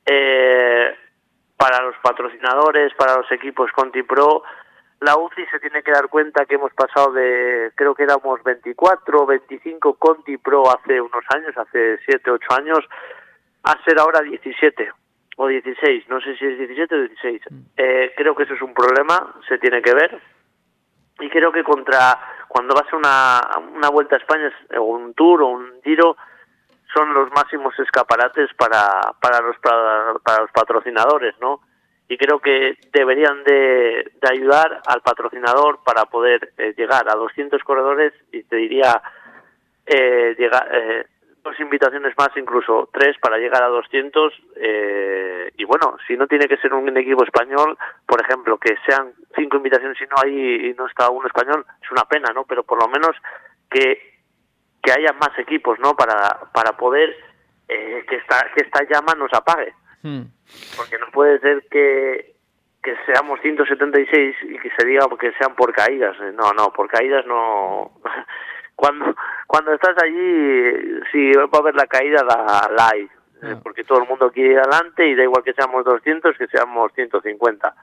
eh, 0.06 0.96
para 1.58 1.82
los 1.84 1.96
patrocinadores, 2.02 2.94
para 2.96 3.18
los 3.18 3.32
equipos 3.32 3.72
Conti 3.72 4.04
Pro. 4.04 4.44
La 5.00 5.18
UCI 5.18 5.46
se 5.52 5.60
tiene 5.60 5.84
que 5.84 5.92
dar 5.92 6.08
cuenta 6.08 6.46
que 6.46 6.56
hemos 6.56 6.74
pasado 6.74 7.12
de, 7.14 7.72
creo 7.76 7.94
que 7.94 8.04
éramos 8.04 8.42
24 8.44 9.22
o 9.22 9.26
25 9.26 9.96
Conti 9.96 10.38
Pro 10.38 10.64
hace 10.70 11.00
unos 11.00 11.24
años, 11.36 11.58
hace 11.58 12.00
7, 12.06 12.32
8 12.32 12.48
años, 12.58 12.80
a 13.64 13.82
ser 13.84 14.00
ahora 14.00 14.22
17 14.22 14.92
o 15.38 15.48
16, 15.48 16.08
no 16.10 16.22
sé 16.22 16.38
si 16.38 16.46
es 16.46 16.58
17 16.58 16.96
o 16.96 17.00
16. 17.00 17.42
Mm. 17.50 17.56
Eh, 17.78 18.14
creo 18.16 18.36
que 18.36 18.44
eso 18.44 18.54
es 18.54 18.62
un 18.62 18.74
problema, 18.74 19.36
se 19.48 19.58
tiene 19.58 19.82
que 19.82 19.94
ver 19.94 20.22
y 21.24 21.30
creo 21.30 21.52
que 21.52 21.64
contra 21.64 22.20
cuando 22.50 22.76
vas 22.76 22.92
a 22.92 22.98
una, 22.98 23.42
una 23.76 23.90
vuelta 23.90 24.16
a 24.16 24.20
España 24.20 24.52
o 24.78 24.84
un 24.84 25.14
tour 25.14 25.42
o 25.42 25.48
un 25.48 25.82
giro 25.84 26.18
son 26.94 27.14
los 27.14 27.32
máximos 27.32 27.74
escaparates 27.80 28.54
para, 28.56 29.00
para, 29.20 29.40
los, 29.42 29.58
para, 29.58 30.42
los 30.42 30.52
patrocinadores, 30.52 31.34
¿no? 31.40 31.62
Y 32.10 32.18
creo 32.18 32.40
que 32.40 32.78
deberían 32.92 33.44
de, 33.46 34.12
de 34.22 34.30
ayudar 34.30 34.82
al 34.86 35.02
patrocinador 35.02 35.80
para 35.84 36.06
poder 36.06 36.52
eh, 36.58 36.74
llegar 36.78 37.10
a 37.10 37.16
200 37.16 37.64
corredores 37.64 38.14
y 38.32 38.44
te 38.44 38.58
diría 38.58 39.02
eh, 39.86 40.36
llegar, 40.38 40.68
eh, 40.72 41.06
dos 41.44 41.60
invitaciones 41.60 42.14
más, 42.18 42.30
incluso 42.38 42.90
tres 42.92 43.18
para 43.20 43.38
llegar 43.38 43.64
a 43.64 43.68
200. 43.68 44.34
Eh, 44.56 45.52
y 45.58 45.66
bueno, 45.66 45.98
si 46.08 46.16
no 46.16 46.28
tiene 46.28 46.48
que 46.48 46.58
ser 46.58 46.74
un 46.74 46.96
equipo 46.98 47.24
español, 47.24 47.78
por 48.06 48.22
ejemplo, 48.22 48.58
que 48.58 48.76
sean 48.88 49.14
cinco 49.36 49.58
invitaciones 49.58 49.98
y 50.02 50.06
no 50.06 50.16
hay 50.24 50.70
y 50.70 50.74
no 50.74 50.88
está 50.88 51.10
un 51.10 51.26
español, 51.26 51.66
es 51.82 51.92
una 51.92 52.06
pena, 52.06 52.32
¿no? 52.34 52.46
Pero 52.46 52.64
por 52.64 52.82
lo 52.82 52.88
menos 52.88 53.16
que, 53.70 54.22
que 54.82 54.92
haya 54.92 55.14
más 55.14 55.38
equipos, 55.38 55.80
¿no? 55.80 55.96
Para, 55.96 56.52
para 56.54 56.78
poder 56.78 57.16
eh, 57.68 58.06
que, 58.08 58.16
esta, 58.18 58.48
que 58.56 58.66
esta 58.66 58.84
llama 58.84 59.14
nos 59.16 59.34
apague. 59.34 59.74
Hmm. 60.02 60.24
Porque 60.76 60.98
no 61.00 61.08
puede 61.12 61.40
ser 61.40 61.66
que, 61.70 62.36
que 62.82 62.96
seamos 63.06 63.40
176 63.42 64.36
y 64.44 64.60
que 64.60 64.70
se 64.78 64.86
diga 64.86 65.08
que 65.20 65.32
sean 65.34 65.56
por 65.56 65.74
caídas. 65.74 66.18
No, 66.34 66.52
no, 66.54 66.72
por 66.74 66.88
caídas 66.90 67.26
no. 67.26 67.92
cuando 68.76 69.16
cuando 69.48 69.74
estás 69.74 69.96
allí, 70.02 71.00
si 71.12 71.32
va 71.34 71.48
a 71.52 71.58
haber 71.58 71.76
la 71.76 71.86
caída, 71.86 72.24
la, 72.24 72.70
la 72.76 72.90
hay. 72.92 73.08
Eh, 73.44 73.56
porque 73.62 73.84
todo 73.84 74.02
el 74.02 74.08
mundo 74.08 74.32
quiere 74.32 74.54
ir 74.54 74.60
adelante 74.60 75.06
y 75.06 75.16
da 75.16 75.24
igual 75.24 75.44
que 75.44 75.54
seamos 75.54 75.84
200 75.84 76.38
que 76.38 76.48
seamos 76.48 76.92
150. 76.94 77.76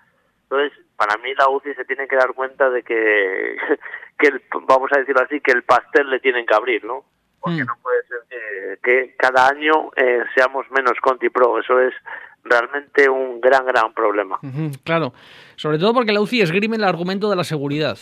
Entonces, 0.50 0.72
para 0.96 1.16
mí 1.18 1.32
la 1.38 1.48
UCI 1.48 1.74
se 1.74 1.84
tiene 1.84 2.08
que 2.08 2.16
dar 2.16 2.32
cuenta 2.34 2.68
de 2.70 2.82
que, 2.82 3.56
que 4.18 4.32
vamos 4.66 4.90
a 4.92 4.98
decirlo 4.98 5.22
así, 5.22 5.40
que 5.40 5.52
el 5.52 5.62
pastel 5.62 6.10
le 6.10 6.18
tienen 6.18 6.44
que 6.44 6.54
abrir, 6.54 6.84
¿no? 6.84 7.04
Porque 7.38 7.62
mm. 7.62 7.66
no 7.66 7.76
puede 7.80 8.02
ser 8.02 8.78
que, 8.82 9.14
cada 9.16 9.48
año 9.48 9.90
eh, 9.96 10.24
seamos 10.34 10.70
menos 10.70 10.94
Conti 11.00 11.30
Pro. 11.30 11.58
Eso 11.58 11.78
es 11.80 11.94
realmente 12.42 13.08
un 13.08 13.40
gran, 13.40 13.64
gran 13.64 13.94
problema. 13.94 14.38
claro, 14.84 15.12
sobre 15.56 15.78
todo 15.78 15.94
porque 15.94 16.12
la 16.12 16.20
UCI 16.20 16.42
esgrime 16.42 16.76
el 16.76 16.84
argumento 16.84 17.30
de 17.30 17.36
la 17.36 17.44
seguridad. 17.44 17.98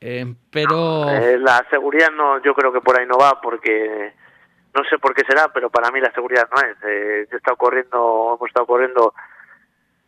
Eh, 0.00 0.34
pero 0.50 1.08
eh, 1.08 1.38
la 1.38 1.64
seguridad 1.70 2.10
no, 2.10 2.42
yo 2.42 2.54
creo 2.54 2.72
que 2.72 2.80
por 2.80 2.98
ahí 2.98 3.06
no 3.06 3.16
va 3.16 3.40
porque 3.40 4.12
no 4.74 4.84
sé 4.90 4.98
por 4.98 5.14
qué 5.14 5.22
será, 5.26 5.48
pero 5.52 5.70
para 5.70 5.90
mí 5.90 6.00
la 6.00 6.12
seguridad 6.12 6.48
no 6.54 6.60
es. 6.60 6.76
Eh, 6.82 7.26
yo 7.30 7.36
he 7.36 7.38
estado 7.38 7.56
corriendo, 7.56 8.34
hemos 8.36 8.48
estado 8.48 8.66
corriendo 8.66 9.14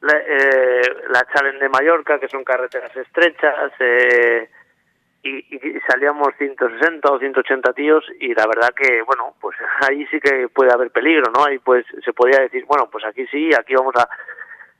la, 0.00 0.16
eh, 0.16 0.80
la 1.08 1.26
Challenge 1.32 1.58
de 1.58 1.68
Mallorca, 1.68 2.18
que 2.18 2.28
son 2.28 2.44
carreteras 2.44 2.94
estrechas, 2.96 3.72
eh, 3.80 4.48
y, 5.22 5.56
y, 5.56 5.80
salíamos 5.88 6.28
160 6.38 7.10
o 7.10 7.18
180 7.18 7.72
tíos, 7.72 8.04
y 8.20 8.34
la 8.34 8.46
verdad 8.46 8.70
que, 8.74 9.02
bueno, 9.02 9.34
pues 9.40 9.56
ahí 9.88 10.06
sí 10.06 10.20
que 10.20 10.48
puede 10.48 10.72
haber 10.72 10.90
peligro, 10.90 11.30
¿no? 11.34 11.44
Ahí 11.44 11.58
pues 11.58 11.84
se 12.04 12.12
podría 12.12 12.40
decir, 12.40 12.64
bueno, 12.66 12.88
pues 12.90 13.04
aquí 13.04 13.26
sí, 13.26 13.50
aquí 13.52 13.74
vamos 13.74 13.94
a 13.96 14.08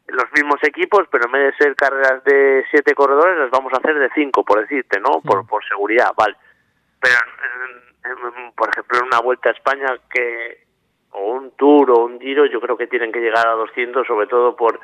los 0.09 0.25
mismos 0.33 0.59
equipos, 0.63 1.07
pero 1.11 1.27
en 1.27 1.33
vez 1.33 1.53
de 1.53 1.65
ser 1.65 1.77
carreras 1.77 2.25
de 2.25 2.65
siete 2.71 2.95
corredores, 2.95 3.39
las 3.39 3.51
vamos 3.51 3.73
a 3.73 3.79
hacer 3.79 3.99
de 3.99 4.11
cinco, 4.15 4.45
por 4.45 4.61
decirte, 4.61 5.01
¿no? 5.01 5.21
Por, 5.21 5.47
por 5.47 5.67
seguridad, 5.67 6.13
vale. 6.17 6.37
Pero, 7.01 7.17
por 8.57 8.71
ejemplo, 8.71 8.99
en 8.99 9.07
una 9.07 9.21
vuelta 9.21 9.51
a 9.51 9.53
España 9.53 9.87
que 10.11 10.68
o 11.19 11.33
un 11.33 11.51
tour 11.53 11.91
o 11.91 12.05
un 12.05 12.21
giro, 12.21 12.47
yo 12.47 12.61
creo 12.61 12.77
que 12.77 12.87
tienen 12.87 13.13
que 13.13 13.21
llegar 13.21 13.47
a 13.47 13.53
200, 13.53 14.07
sobre 14.07 14.27
todo 14.27 14.57
por 14.57 14.81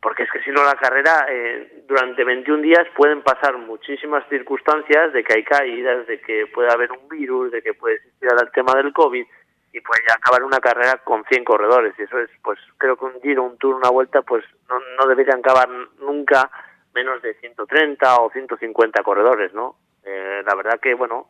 porque 0.00 0.22
es 0.22 0.30
que 0.30 0.40
si 0.42 0.50
no 0.50 0.62
la 0.62 0.76
carrera 0.76 1.26
eh, 1.28 1.82
durante 1.88 2.22
21 2.22 2.62
días 2.62 2.86
pueden 2.96 3.22
pasar 3.22 3.58
muchísimas 3.58 4.24
circunstancias 4.28 5.12
de 5.12 5.24
que 5.24 5.34
hay 5.34 5.42
caídas, 5.44 6.06
de 6.06 6.20
que 6.20 6.46
puede 6.46 6.70
haber 6.72 6.92
un 6.92 7.08
virus, 7.08 7.50
de 7.50 7.62
que 7.62 7.74
puede 7.74 7.96
existir 7.96 8.28
el 8.30 8.50
tema 8.52 8.74
del 8.74 8.92
COVID 8.92 9.26
y 9.72 9.80
pues 9.80 10.00
ya 10.08 10.14
acabar 10.14 10.44
una 10.44 10.60
carrera 10.60 10.98
con 10.98 11.24
100 11.24 11.44
corredores 11.44 11.94
y 11.98 12.02
eso 12.02 12.18
es 12.20 12.30
pues 12.42 12.58
creo 12.78 12.96
que 12.96 13.06
un 13.06 13.20
giro, 13.20 13.42
un 13.42 13.58
tour, 13.58 13.74
una 13.74 13.90
vuelta 13.90 14.22
pues 14.22 14.44
no, 14.68 14.78
no 14.98 15.06
deberían 15.08 15.40
acabar 15.40 15.68
nunca 16.00 16.48
menos 16.94 17.20
de 17.22 17.34
130 17.34 18.16
o 18.20 18.30
150 18.30 19.02
corredores, 19.02 19.52
¿no? 19.52 19.76
Eh, 20.04 20.42
la 20.46 20.54
verdad 20.54 20.80
que 20.80 20.94
bueno, 20.94 21.28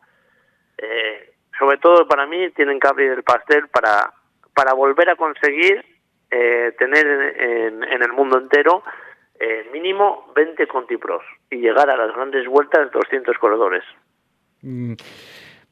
eh, 0.77 1.33
sobre 1.59 1.77
todo 1.77 2.07
para 2.07 2.25
mí 2.25 2.49
tienen 2.51 2.79
que 2.79 2.87
abrir 2.87 3.11
el 3.11 3.23
pastel 3.23 3.67
para 3.67 4.13
para 4.53 4.73
volver 4.73 5.09
a 5.09 5.15
conseguir 5.15 5.85
eh, 6.31 6.73
tener 6.77 7.05
en, 7.05 7.83
en, 7.83 8.03
el 8.03 8.11
mundo 8.11 8.37
entero 8.37 8.83
eh, 9.39 9.69
mínimo 9.71 10.31
20 10.35 10.67
Contipros 10.67 11.23
y 11.49 11.57
llegar 11.57 11.89
a 11.89 11.95
las 11.95 12.13
grandes 12.13 12.45
vueltas 12.45 12.91
200 12.91 13.37
corredores. 13.37 13.83
Mm. 14.61 14.93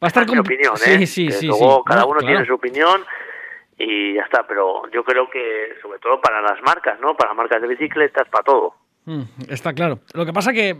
Va 0.01 0.06
a 0.06 0.08
estar 0.08 0.29
mi 0.29 0.38
opinión, 0.38 0.75
¿eh? 0.86 1.06
Sí, 1.06 1.29
sí, 1.32 1.48
Luego 1.48 1.84
cada 1.84 2.06
uno 2.06 2.20
tiene 2.20 2.46
su 2.46 2.53
opinión 2.53 3.03
y 3.77 4.13
ya 4.13 4.22
está, 4.22 4.48
pero 4.48 4.89
yo 4.91 5.03
creo 5.03 5.29
que 5.29 5.74
sobre 5.82 6.00
todo 6.00 6.22
para 6.22 6.41
las 6.41 6.62
marcas, 6.62 7.00
¿no? 7.00 7.17
Para 7.17 7.34
marcas 7.34 7.62
de 7.62 7.67
bicicletas, 7.67 8.29
para 8.29 8.44
todo. 8.44 8.75
Mm, 9.08 9.22
está 9.48 9.74
claro. 9.74 10.02
Lo 10.14 10.26
que 10.26 10.34
pasa 10.34 10.52
que 10.52 10.76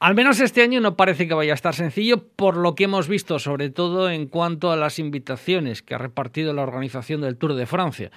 al 0.00 0.14
menos 0.14 0.40
este 0.40 0.62
año 0.62 0.80
no 0.80 0.96
parece 0.96 1.28
que 1.28 1.34
vaya 1.34 1.52
a 1.52 1.54
estar 1.54 1.74
sencillo 1.74 2.26
por 2.26 2.56
lo 2.56 2.74
que 2.74 2.84
hemos 2.84 3.08
visto, 3.08 3.38
sobre 3.38 3.68
todo 3.68 4.08
en 4.08 4.26
cuanto 4.26 4.72
a 4.72 4.76
las 4.76 4.98
invitaciones 4.98 5.82
que 5.82 5.94
ha 5.94 5.98
repartido 5.98 6.54
la 6.54 6.62
organización 6.62 7.20
del 7.20 7.36
Tour 7.36 7.52
de 7.52 7.66
Francia 7.66 8.10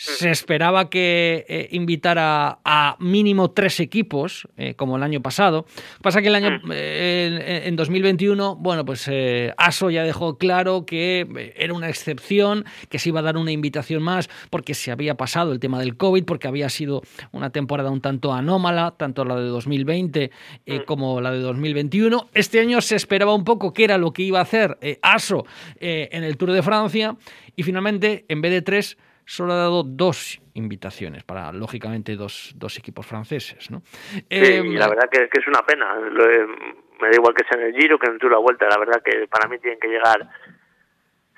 se 0.00 0.30
esperaba 0.30 0.88
que 0.88 1.44
eh, 1.46 1.68
invitara 1.72 2.58
a 2.64 2.96
mínimo 3.00 3.50
tres 3.50 3.80
equipos, 3.80 4.48
eh, 4.56 4.72
como 4.74 4.96
el 4.96 5.02
año 5.02 5.20
pasado. 5.20 5.66
Pasa 6.00 6.22
que 6.22 6.28
el 6.28 6.36
año 6.36 6.58
mm. 6.62 6.70
eh, 6.72 7.62
en 7.66 7.76
2021, 7.76 8.56
bueno, 8.56 8.86
pues 8.86 9.10
ASO 9.58 9.90
ya 9.90 10.02
dejó 10.02 10.38
claro 10.38 10.86
que 10.86 11.52
era 11.54 11.74
una 11.74 11.90
excepción, 11.90 12.64
que 12.88 12.98
se 12.98 13.10
iba 13.10 13.20
a 13.20 13.22
dar 13.22 13.36
una 13.36 13.52
invitación 13.52 14.02
más, 14.02 14.30
porque 14.48 14.72
se 14.72 14.90
había 14.90 15.16
pasado 15.18 15.52
el 15.52 15.60
tema 15.60 15.78
del 15.78 15.98
COVID, 15.98 16.24
porque 16.24 16.48
había 16.48 16.70
sido 16.70 17.02
una 17.32 17.50
temporada 17.50 17.90
un 17.90 18.00
tanto 18.00 18.32
anómala, 18.32 18.94
tanto 18.96 19.26
la 19.26 19.36
de 19.36 19.48
2020 19.48 20.30
mm. 20.66 20.76
como 20.86 21.20
la 21.20 21.30
de 21.30 21.40
2021. 21.40 22.30
Este 22.32 22.60
año 22.60 22.80
se 22.80 22.96
esperaba 22.96 23.34
un 23.34 23.44
poco 23.44 23.74
qué 23.74 23.84
era 23.84 23.98
lo 23.98 24.14
que 24.14 24.22
iba 24.22 24.38
a 24.38 24.42
hacer 24.42 24.78
ASO 25.02 25.44
en 25.78 26.24
el 26.24 26.38
Tour 26.38 26.52
de 26.52 26.62
Francia, 26.62 27.16
y 27.54 27.64
finalmente, 27.64 28.24
en 28.28 28.40
vez 28.40 28.52
de 28.52 28.62
tres, 28.62 28.96
solo 29.30 29.52
ha 29.52 29.56
dado 29.56 29.84
dos 29.84 30.42
invitaciones 30.54 31.22
para, 31.22 31.52
lógicamente, 31.52 32.16
dos, 32.16 32.52
dos 32.56 32.76
equipos 32.78 33.06
franceses. 33.06 33.70
¿no? 33.70 33.80
Sí, 33.84 34.24
eh, 34.28 34.62
la 34.64 34.88
verdad 34.88 35.08
que, 35.08 35.28
es 35.32 35.46
una 35.46 35.62
pena. 35.62 35.94
me 35.94 37.08
da 37.08 37.14
igual 37.14 37.32
que 37.32 37.44
sea 37.44 37.60
en 37.60 37.68
el 37.68 37.80
Giro 37.80 37.96
que 37.96 38.08
en 38.08 38.14
el 38.14 38.18
Tour 38.18 38.32
la 38.32 38.38
Vuelta. 38.38 38.66
La 38.68 38.78
verdad 38.78 39.00
que 39.04 39.28
para 39.28 39.48
mí 39.48 39.58
tienen 39.60 39.78
que 39.78 39.86
llegar 39.86 40.28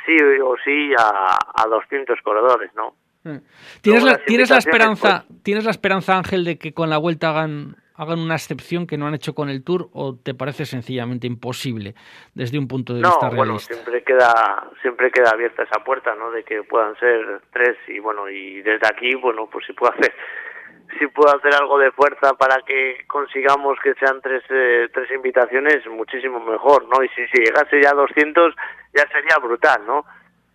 sí 0.07 0.17
o 0.43 0.57
sí 0.65 0.95
a, 0.99 1.37
a 1.55 1.69
200 1.69 2.19
corredores, 2.23 2.71
¿no? 2.75 2.97
Eh. 3.27 3.41
¿Tienes, 3.83 4.03
la, 4.03 4.17
¿tienes 4.25 4.49
la 4.49 4.57
esperanza, 4.57 5.25
pues 5.29 5.43
¿Tienes 5.43 5.65
la 5.67 5.71
esperanza, 5.71 6.17
Ángel, 6.17 6.47
de 6.47 6.57
que 6.57 6.73
con 6.73 6.89
la 6.89 6.97
Vuelta 6.97 7.29
hagan 7.29 7.77
hagan 7.97 8.19
una 8.19 8.35
excepción 8.35 8.87
que 8.87 8.97
no 8.97 9.07
han 9.07 9.15
hecho 9.15 9.35
con 9.35 9.49
el 9.49 9.63
Tour 9.65 9.89
o 9.93 10.17
te 10.17 10.35
parece 10.35 10.65
sencillamente 10.65 11.27
imposible 11.27 11.95
desde 12.35 12.59
un 12.59 12.69
punto 12.69 12.95
de 12.95 13.01
vista 13.01 13.31
realista? 13.31 13.37
bueno, 13.37 13.59
siempre 13.59 14.03
queda 14.03 14.71
siempre 14.81 15.11
queda 15.11 15.31
abierta 15.31 15.63
esa 15.63 15.85
puerta, 15.85 16.15
¿no? 16.15 16.31
De 16.31 16.45
que 16.45 16.63
puedan 16.63 16.97
ser 16.99 17.43
tres 17.53 17.77
y 17.89 17.99
bueno 17.99 18.29
y 18.29 18.63
desde 18.63 18.87
aquí, 18.87 19.15
bueno, 19.15 19.49
pues 19.51 19.67
si 19.67 19.73
puedo 19.73 19.93
hacer 19.93 20.13
si 20.99 21.07
puedo 21.09 21.35
hacer 21.35 21.55
algo 21.55 21.79
de 21.79 21.93
fuerza 21.93 22.35
para 22.35 22.61
que 22.63 23.05
consigamos 23.07 23.79
que 23.83 23.95
sean 23.95 24.21
tres 24.21 24.43
eh, 24.51 24.89
tres 24.93 25.11
invitaciones, 25.11 25.87
muchísimo 25.87 26.41
mejor, 26.41 26.87
¿no? 26.89 27.03
Y 27.03 27.09
si, 27.11 27.27
si 27.29 27.39
llegase 27.39 27.83
ya 27.83 27.91
a 27.91 27.95
200 27.95 28.55
ya 28.95 29.09
sería 29.09 29.37
brutal, 29.39 29.83
¿no? 29.87 30.05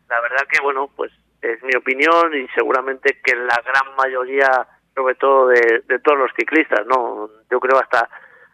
La 0.10 0.22
verdad 0.22 0.48
que 0.50 0.62
bueno, 0.62 0.90
pues 0.96 1.12
es 1.42 1.62
mi 1.64 1.76
opinión 1.76 2.36
y 2.36 2.48
seguramente 2.50 3.20
que 3.24 3.36
la 3.36 3.62
gran 3.64 3.96
mayoría 3.96 4.68
sobre 4.98 5.14
todo 5.14 5.50
de, 5.50 6.00
todos 6.04 6.18
los 6.18 6.32
ciclistas, 6.36 6.84
¿no? 6.88 7.30
Yo 7.52 7.60
creo 7.60 7.80
hasta 7.80 8.10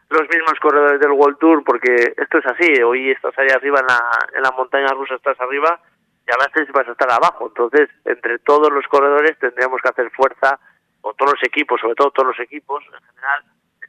los 0.10 0.24
mismos 0.24 0.60
corredores 0.62 1.00
del 1.00 1.12
World 1.12 1.38
Tour, 1.38 1.64
porque 1.64 2.14
esto 2.18 2.38
es 2.38 2.46
así, 2.46 2.84
hoy 2.84 3.12
estás 3.12 3.34
ahí 3.40 3.48
arriba 3.48 3.80
en 3.80 3.88
la, 3.88 4.10
en 4.36 4.44
la 4.44 4.52
montaña 4.52 4.90
rusa, 4.90 5.16
estás 5.16 5.40
arriba 5.40 5.80
y 6.28 6.32
a 6.32 6.46
veces 6.46 6.70
vas 6.74 6.86
a 6.86 6.92
estar 6.92 7.10
abajo, 7.10 7.48
entonces 7.48 7.90
entre 8.04 8.40
todos 8.40 8.70
los 8.74 8.86
corredores 8.88 9.40
tendríamos 9.40 9.82
que 9.82 9.88
hacer 9.90 10.12
fuerza, 10.12 10.60
o 11.00 11.14
todos 11.14 11.32
los 11.34 11.44
equipos, 11.44 11.80
sobre 11.80 11.96
todo 11.96 12.12
todos 12.12 12.36
los 12.36 12.40
equipos 12.42 12.84
en 12.84 13.00
general, 13.08 13.44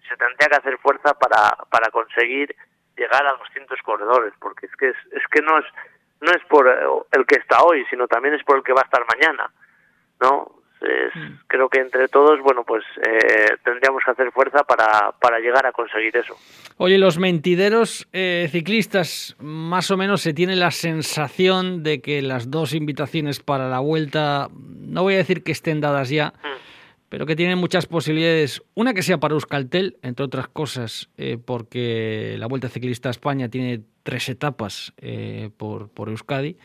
se 0.09 0.17
tendría 0.17 0.49
que 0.49 0.57
hacer 0.57 0.79
fuerza 0.79 1.15
para, 1.15 1.57
para 1.71 1.91
conseguir 1.91 2.55
llegar 2.97 3.27
a 3.27 3.37
200 3.37 3.83
corredores, 3.83 4.33
porque 4.39 4.67
es 4.67 4.77
que 4.77 4.91
es, 4.91 4.97
es 5.11 5.27
que 5.29 5.43
no 5.43 5.59
es 5.59 5.65
no 6.21 6.31
es 6.31 6.43
por 6.49 6.67
el 7.11 7.27
que 7.27 7.35
está 7.35 7.63
hoy, 7.65 7.85
sino 7.91 8.07
también 8.07 8.35
es 8.35 8.45
por 8.45 8.57
el 8.57 8.63
que 8.63 8.73
va 8.73 8.81
a 8.81 8.85
estar 8.85 9.05
mañana, 9.13 9.51
¿no? 10.21 10.54
Mm. 11.15 11.39
creo 11.47 11.69
que 11.69 11.81
entre 11.81 12.09
todos, 12.09 12.41
bueno, 12.41 12.65
pues 12.65 12.85
eh, 13.07 13.57
tendríamos 13.63 14.03
que 14.05 14.11
hacer 14.11 14.33
fuerza 14.33 14.65
para, 14.65 15.13
para, 15.21 15.39
llegar 15.39 15.67
a 15.67 15.73
conseguir 15.73 16.17
eso. 16.17 16.35
Oye, 16.77 16.99
los 16.99 17.19
mentideros 17.19 18.09
eh, 18.13 18.49
ciclistas, 18.51 19.37
más 19.39 19.91
o 19.91 19.97
menos 19.97 20.23
se 20.23 20.35
tiene 20.35 20.57
la 20.57 20.71
sensación 20.71 21.83
de 21.83 22.01
que 22.01 22.23
las 22.23 22.51
dos 22.51 22.75
invitaciones 22.75 23.41
para 23.41 23.69
la 23.69 23.81
vuelta, 23.81 24.49
no 24.53 25.03
voy 25.03 25.15
a 25.15 25.19
decir 25.19 25.43
que 25.43 25.53
estén 25.53 25.81
dadas 25.81 26.11
ya, 26.11 26.35
mm. 26.43 27.09
pero 27.09 27.27
que 27.27 27.37
tienen 27.37 27.59
muchas 27.59 27.87
posibilidades. 27.87 28.63
Una 28.75 28.93
que 28.93 29.03
sea 29.03 29.19
para 29.19 29.35
Euskaltel, 29.35 29.99
entre 30.03 30.25
otras 30.25 30.49
cosas, 30.49 31.11
eh, 31.17 31.39
porque 31.45 32.37
la 32.39 32.47
Vuelta 32.47 32.69
Ciclista 32.69 33.09
a 33.09 33.13
España 33.13 33.49
tiene 33.49 33.83
tres 34.05 34.29
etapas 34.29 34.93
eh, 34.99 35.51
por, 35.57 35.89
por, 35.89 36.11
Euskadi, 36.11 36.57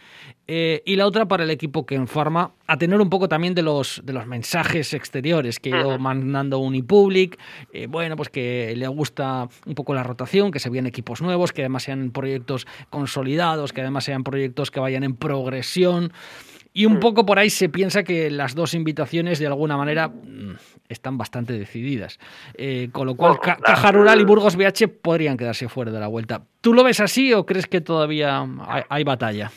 eh, 0.45 0.83
y 0.85 0.97
la 0.97 1.07
otra 1.07 1.27
para 1.27 1.45
el 1.45 1.49
equipo 1.49 1.85
que 1.85 1.95
en 1.95 2.07
Pharma, 2.07 2.51
a 2.67 2.77
tener 2.77 2.99
un 2.99 3.09
poco 3.09 3.29
también 3.29 3.55
de 3.55 3.63
los, 3.63 4.01
de 4.03 4.13
los 4.13 4.27
mensajes 4.27 4.93
exteriores 4.93 5.59
que 5.59 5.73
ha 5.73 5.79
ido 5.79 5.97
mandando 5.97 6.59
Unipublic, 6.59 7.39
eh, 7.73 7.87
bueno, 7.87 8.17
pues 8.17 8.29
que 8.29 8.73
le 8.75 8.87
gusta 8.89 9.47
un 9.65 9.73
poco 9.73 9.95
la 9.95 10.03
rotación, 10.03 10.51
que 10.51 10.59
se 10.59 10.69
vean 10.69 10.85
equipos 10.85 11.21
nuevos, 11.21 11.53
que 11.53 11.61
además 11.61 11.83
sean 11.83 12.11
proyectos 12.11 12.67
consolidados, 12.89 13.71
que 13.71 13.81
además 13.81 14.03
sean 14.03 14.23
proyectos 14.23 14.69
que 14.69 14.81
vayan 14.81 15.03
en 15.03 15.15
progresión. 15.15 16.11
Y 16.71 16.85
un 16.85 16.99
poco 16.99 17.25
por 17.25 17.39
ahí 17.39 17.49
se 17.49 17.67
piensa 17.67 18.03
que 18.03 18.29
las 18.29 18.53
dos 18.53 18.73
invitaciones 18.73 19.39
de 19.39 19.47
alguna 19.47 19.75
manera 19.75 20.07
mm, 20.07 20.55
están 20.87 21.17
bastante 21.17 21.53
decididas. 21.53 22.19
Eh, 22.55 22.89
con 22.91 23.07
lo 23.07 23.15
cual, 23.15 23.39
Caja 23.39 23.91
Rural 23.91 24.21
y 24.21 24.23
Burgos 24.23 24.55
BH 24.55 24.87
podrían 25.01 25.35
quedarse 25.35 25.67
fuera 25.67 25.91
de 25.91 25.99
la 25.99 26.07
vuelta. 26.07 26.41
¿Tú 26.61 26.73
lo 26.73 26.83
ves 26.83 26.99
así 26.99 27.33
o 27.33 27.45
crees 27.45 27.65
que 27.67 27.81
todavía 27.81 28.45
hay, 28.89 29.03
batalla? 29.03 29.49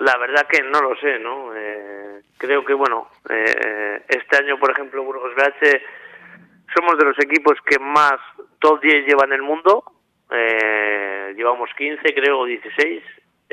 La 0.00 0.18
verdad 0.18 0.46
que 0.48 0.62
no 0.64 0.80
lo 0.80 0.96
sé, 0.96 1.20
¿no? 1.20 1.54
Eh, 1.54 2.22
creo 2.38 2.64
que, 2.64 2.74
bueno, 2.74 3.08
eh, 3.30 4.02
este 4.08 4.36
año, 4.36 4.58
por 4.58 4.72
ejemplo, 4.72 5.04
Burgos 5.04 5.32
BH 5.36 5.80
somos 6.74 6.98
de 6.98 7.04
los 7.04 7.18
equipos 7.20 7.56
que 7.64 7.78
más 7.78 8.18
top 8.58 8.80
10 8.82 9.06
llevan 9.06 9.28
en 9.28 9.36
el 9.36 9.42
mundo. 9.42 9.84
llevamos 11.36 11.70
15, 11.76 12.02
creo, 12.14 12.44
16 12.46 13.02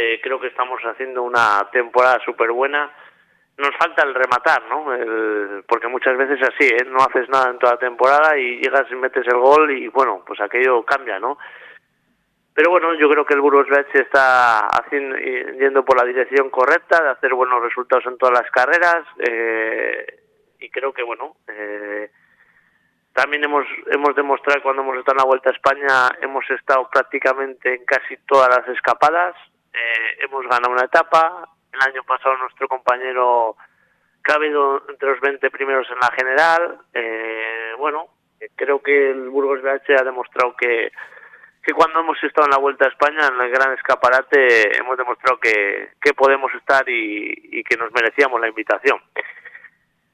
eh, 0.01 0.21
creo 0.23 0.39
que 0.39 0.47
estamos 0.47 0.79
haciendo 0.83 1.23
una 1.23 1.67
temporada 1.73 2.21
súper 2.23 2.53
buena. 2.53 2.89
Nos 3.57 3.75
falta 3.75 4.03
el 4.03 4.15
rematar, 4.15 4.63
¿no? 4.69 4.85
porque 5.67 5.89
muchas 5.89 6.15
veces 6.15 6.39
así, 6.41 6.65
¿eh? 6.65 6.85
No 6.87 6.99
haces 6.99 7.27
nada 7.27 7.51
en 7.51 7.59
toda 7.59 7.73
la 7.73 7.79
temporada 7.79 8.37
y 8.37 8.61
llegas 8.61 8.89
y 8.89 8.95
metes 8.95 9.27
el 9.27 9.37
gol 9.37 9.69
y 9.71 9.89
bueno, 9.89 10.23
pues 10.25 10.39
aquello 10.39 10.85
cambia, 10.85 11.19
¿no? 11.19 11.37
Pero 12.53 12.71
bueno, 12.71 12.93
yo 12.93 13.09
creo 13.09 13.25
que 13.25 13.33
el 13.33 13.41
Burgos 13.41 13.67
BH 13.67 13.99
está 13.99 14.67
haciendo, 14.67 15.17
yendo 15.17 15.83
por 15.83 15.97
la 15.97 16.07
dirección 16.07 16.49
correcta 16.49 17.03
de 17.03 17.09
hacer 17.09 17.33
buenos 17.33 17.61
resultados 17.61 18.05
en 18.05 18.17
todas 18.17 18.41
las 18.41 18.49
carreras 18.51 19.03
eh, 19.19 20.19
y 20.59 20.69
creo 20.69 20.93
que 20.93 21.03
bueno, 21.03 21.35
eh, 21.49 22.09
también 23.11 23.43
hemos, 23.43 23.65
hemos 23.91 24.15
demostrado 24.15 24.61
cuando 24.63 24.81
hemos 24.81 24.97
estado 24.97 25.15
en 25.15 25.23
la 25.23 25.27
Vuelta 25.27 25.49
a 25.49 25.53
España, 25.53 26.09
hemos 26.21 26.49
estado 26.51 26.89
prácticamente 26.89 27.75
en 27.75 27.83
casi 27.83 28.15
todas 28.25 28.47
las 28.47 28.65
escapadas, 28.69 29.35
eh, 29.73 30.17
hemos 30.19 30.43
ganado 30.47 30.71
una 30.71 30.85
etapa. 30.85 31.49
El 31.71 31.81
año 31.81 32.03
pasado 32.03 32.37
nuestro 32.37 32.67
compañero 32.67 33.55
habido 34.33 34.83
entre 34.89 35.09
los 35.09 35.19
20 35.19 35.49
primeros 35.49 35.87
en 35.89 35.99
la 35.99 36.11
general. 36.11 36.79
Eh, 36.93 37.73
bueno, 37.77 38.07
creo 38.55 38.81
que 38.81 39.11
el 39.11 39.29
Burgos 39.29 39.61
BH 39.61 39.99
ha 39.99 40.03
demostrado 40.03 40.55
que, 40.55 40.91
que 41.63 41.73
cuando 41.73 41.99
hemos 41.99 42.21
estado 42.23 42.45
en 42.45 42.51
la 42.51 42.59
Vuelta 42.59 42.85
a 42.85 42.89
España, 42.89 43.27
en 43.27 43.41
el 43.41 43.49
gran 43.49 43.73
escaparate, 43.73 44.77
hemos 44.77 44.97
demostrado 44.97 45.39
que, 45.39 45.91
que 46.01 46.13
podemos 46.13 46.53
estar 46.53 46.83
y 46.87 47.63
que 47.63 47.77
nos 47.77 47.91
merecíamos 47.91 48.39
la 48.39 48.49
invitación 48.49 48.99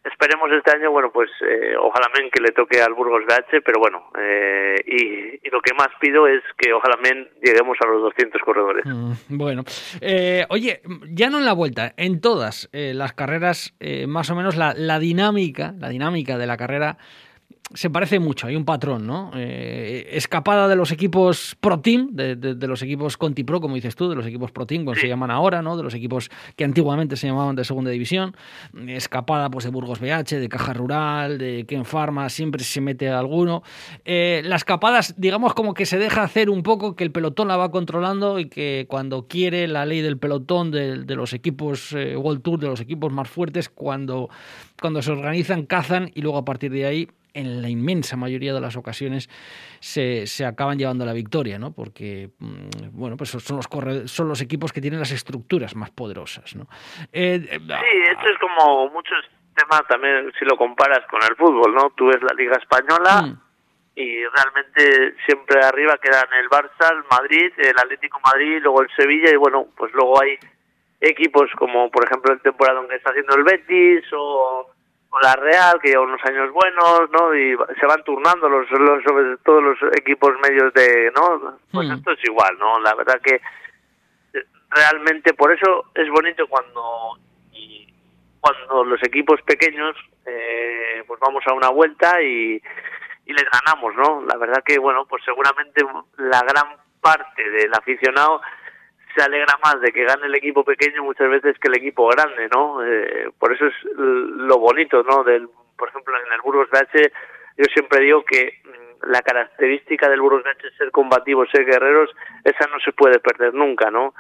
esperemos 0.05 0.49
este 0.51 0.71
año, 0.71 0.91
bueno, 0.91 1.11
pues 1.11 1.29
eh, 1.41 1.75
ojalá 1.79 2.07
que 2.31 2.41
le 2.41 2.51
toque 2.51 2.81
al 2.81 2.93
Burgos 2.93 3.23
BH, 3.25 3.61
pero 3.63 3.79
bueno, 3.79 4.11
eh, 4.19 4.75
y, 4.85 5.49
lo 5.49 5.61
que 5.61 5.73
más 5.73 5.87
pido 6.01 6.27
es 6.27 6.41
que 6.57 6.73
ojalá 6.73 6.97
lleguemos 7.41 7.77
a 7.81 7.87
los 7.87 8.01
200 8.01 8.41
corredores. 8.41 8.85
Mm, 8.85 9.13
bueno, 9.29 9.63
eh, 10.01 10.45
oye, 10.49 10.81
ya 11.09 11.29
no 11.29 11.39
en 11.39 11.45
la 11.45 11.53
vuelta, 11.53 11.93
en 11.97 12.19
todas 12.19 12.69
las 12.73 13.13
carreras, 13.13 13.73
más 14.07 14.29
o 14.29 14.35
menos 14.35 14.57
la, 14.57 14.73
la 14.75 14.99
dinámica, 14.99 15.73
la 15.77 15.89
dinámica 15.89 16.37
de 16.37 16.47
la 16.47 16.57
carrera 16.57 16.97
se 17.73 17.89
parece 17.89 18.19
mucho, 18.19 18.45
hay 18.45 18.55
un 18.55 18.63
patrón, 18.63 19.07
¿no? 19.07 19.31
Eh, 19.35 20.09
escapada 20.11 20.67
de 20.67 20.75
los 20.75 20.91
equipos 20.91 21.57
Pro 21.59 21.79
Team, 21.79 22.09
de, 22.11 22.55
los 22.67 22.83
equipos 22.83 23.17
Conti 23.17 23.43
Pro, 23.43 23.59
como 23.59 23.73
dices 23.73 23.95
tú, 23.95 24.07
de 24.07 24.15
los 24.15 24.25
equipos 24.27 24.51
Pro 24.51 24.67
Team, 24.67 24.85
como 24.85 24.95
se 24.95 25.07
llaman 25.07 25.31
ahora, 25.31 25.63
¿no? 25.63 25.75
De 25.75 25.81
los 25.81 25.95
equipos 25.95 26.29
que 26.55 26.63
antiguamente 26.63 27.15
se 27.15 27.25
llamaban 27.25 27.55
de 27.55 27.63
segunda 27.63 27.89
división. 27.89 28.35
Escapada, 28.87 29.49
pues, 29.49 29.65
de 29.65 29.71
Burgos 29.71 29.99
BH, 29.99 30.39
de 30.39 30.47
Caja 30.47 30.73
Rural, 30.73 31.39
de 31.39 31.65
Ken 31.67 31.85
Pharma, 31.85 32.29
siempre 32.29 32.63
se 32.63 32.81
mete 32.81 33.09
alguno. 33.09 33.63
Eh, 34.05 34.43
las 34.45 34.61
escapadas, 34.61 35.15
digamos, 35.17 35.55
como 35.55 35.73
que 35.73 35.87
se 35.87 35.97
deja 35.97 36.21
hacer 36.21 36.51
un 36.51 36.61
poco, 36.61 36.95
que 36.95 37.03
el 37.03 37.11
pelotón 37.11 37.47
la 37.47 37.57
va 37.57 37.71
controlando 37.71 38.37
y 38.37 38.45
que 38.45 38.85
cuando 38.87 39.27
quiere 39.27 39.67
la 39.67 39.85
ley 39.85 40.01
del 40.01 40.19
pelotón 40.19 40.69
de, 40.69 41.03
los 41.15 41.33
equipos 41.33 41.93
eh, 41.93 42.15
World 42.15 42.43
Tour, 42.43 42.59
de 42.59 42.67
los 42.67 42.79
equipos 42.79 43.11
más 43.11 43.27
fuertes, 43.27 43.69
cuando, 43.69 44.29
cuando 44.79 45.01
se 45.01 45.11
organizan, 45.11 45.65
cazan 45.65 46.11
y 46.13 46.21
luego 46.21 46.37
a 46.37 46.45
partir 46.45 46.71
de 46.71 46.85
ahí 46.85 47.07
en 47.35 47.61
la 47.61 47.69
inmensa 47.69 48.15
mayoría 48.15 48.53
de 48.53 48.61
las 48.61 48.75
ocasiones 48.77 49.29
se, 49.79 50.25
se 50.25 50.45
acaban 50.45 50.79
llevando 50.79 51.05
la 51.05 51.13
victoria, 51.13 51.59
¿no? 51.59 51.73
Porque, 51.73 52.29
mm, 52.39 52.97
bueno, 52.97 53.17
pues 53.17 53.29
son 53.29 53.57
los, 53.57 54.09
son 54.09 54.27
los 54.27 54.41
equipos 54.41 54.71
que 54.71 54.81
tienen 54.81 54.99
las 54.99 55.11
estructuras 55.11 55.75
más 55.75 55.91
poderosas, 55.91 56.55
¿no? 56.55 56.67
Eh, 57.11 57.45
eh, 57.51 57.59
sí, 57.59 57.97
esto 58.09 58.29
es 58.29 58.39
como 58.39 58.89
muchos 58.89 59.19
temas 59.53 59.81
también 59.87 60.31
si 60.39 60.45
lo 60.45 60.57
comparas 60.57 61.05
con 61.09 61.21
el 61.21 61.35
fútbol, 61.35 61.75
¿no? 61.75 61.91
Tú 61.95 62.07
ves 62.07 62.21
la 62.23 62.33
Liga 62.35 62.57
Española 62.57 63.21
mm. 63.21 63.41
y 63.95 64.25
realmente 64.25 65.15
siempre 65.25 65.59
arriba 65.61 65.97
quedan 66.01 66.27
el 66.39 66.49
Barça, 66.49 66.91
el 66.91 67.03
Madrid, 67.11 67.51
el 67.57 67.77
Atlético 67.77 68.19
Madrid, 68.25 68.59
luego 68.61 68.81
el 68.81 68.89
Sevilla 68.95 69.29
y 69.29 69.35
bueno, 69.35 69.67
pues 69.75 69.91
luego 69.93 70.21
hay 70.21 70.37
equipos 71.01 71.51
como 71.57 71.91
por 71.91 72.05
ejemplo 72.05 72.33
el 72.33 72.41
temporada 72.41 72.81
que 72.87 72.95
está 72.95 73.09
haciendo 73.09 73.35
el 73.35 73.43
Betis 73.43 74.05
o 74.13 74.74
la 75.21 75.35
Real, 75.35 75.79
que 75.81 75.89
lleva 75.89 76.03
unos 76.03 76.23
años 76.25 76.51
buenos, 76.51 77.09
¿no? 77.11 77.35
Y 77.35 77.55
se 77.79 77.85
van 77.85 78.03
turnando 78.03 78.49
los, 78.49 78.69
los 78.71 79.03
sobre 79.03 79.37
todos 79.37 79.63
los 79.63 79.77
equipos 79.97 80.31
medios 80.41 80.73
de, 80.73 81.11
¿no? 81.15 81.57
Pues 81.71 81.87
hmm. 81.87 81.93
esto 81.93 82.11
es 82.11 82.19
igual, 82.23 82.57
¿no? 82.59 82.79
La 82.79 82.93
verdad 82.95 83.21
que 83.21 83.35
eh, 83.35 84.45
realmente 84.69 85.33
por 85.33 85.51
eso 85.51 85.85
es 85.93 86.09
bonito 86.09 86.47
cuando 86.47 87.17
y 87.53 87.87
cuando 88.39 88.83
los 88.83 89.01
equipos 89.03 89.41
pequeños 89.43 89.95
eh, 90.25 91.03
pues 91.07 91.19
vamos 91.19 91.43
a 91.47 91.53
una 91.53 91.69
vuelta 91.69 92.21
y, 92.21 92.61
y 93.25 93.33
les 93.33 93.45
ganamos, 93.51 93.95
¿no? 93.95 94.25
La 94.27 94.37
verdad 94.37 94.63
que 94.65 94.77
bueno, 94.79 95.05
pues 95.05 95.23
seguramente 95.23 95.83
la 96.17 96.41
gran 96.41 96.77
parte 97.01 97.49
del 97.49 97.71
aficionado 97.73 98.41
se 99.15 99.23
alegra 99.23 99.57
más 99.63 99.79
de 99.81 99.91
que 99.91 100.03
gane 100.03 100.27
el 100.27 100.35
equipo 100.35 100.63
pequeño 100.63 101.03
muchas 101.03 101.29
veces 101.29 101.57
que 101.59 101.67
el 101.67 101.77
equipo 101.77 102.07
grande, 102.07 102.49
¿no? 102.53 102.83
Eh, 102.83 103.29
por 103.39 103.53
eso 103.53 103.65
es 103.67 103.73
lo 103.95 104.59
bonito, 104.59 105.03
¿no? 105.03 105.23
Del, 105.23 105.49
por 105.77 105.89
ejemplo, 105.89 106.13
en 106.17 106.33
el 106.33 106.41
Burgos 106.41 106.69
BH 106.69 107.11
yo 107.57 107.65
siempre 107.73 108.01
digo 108.01 108.23
que 108.25 108.59
mm, 108.63 109.11
la 109.11 109.21
característica 109.21 110.09
del 110.09 110.21
Burgos 110.21 110.43
BH 110.43 110.67
es 110.67 110.77
ser 110.77 110.91
combativos, 110.91 111.49
ser 111.49 111.65
guerreros, 111.65 112.09
esa 112.43 112.67
no 112.67 112.79
se 112.79 112.91
puede 112.91 113.19
perder 113.19 113.53
nunca, 113.53 113.89
¿no? 113.91 114.13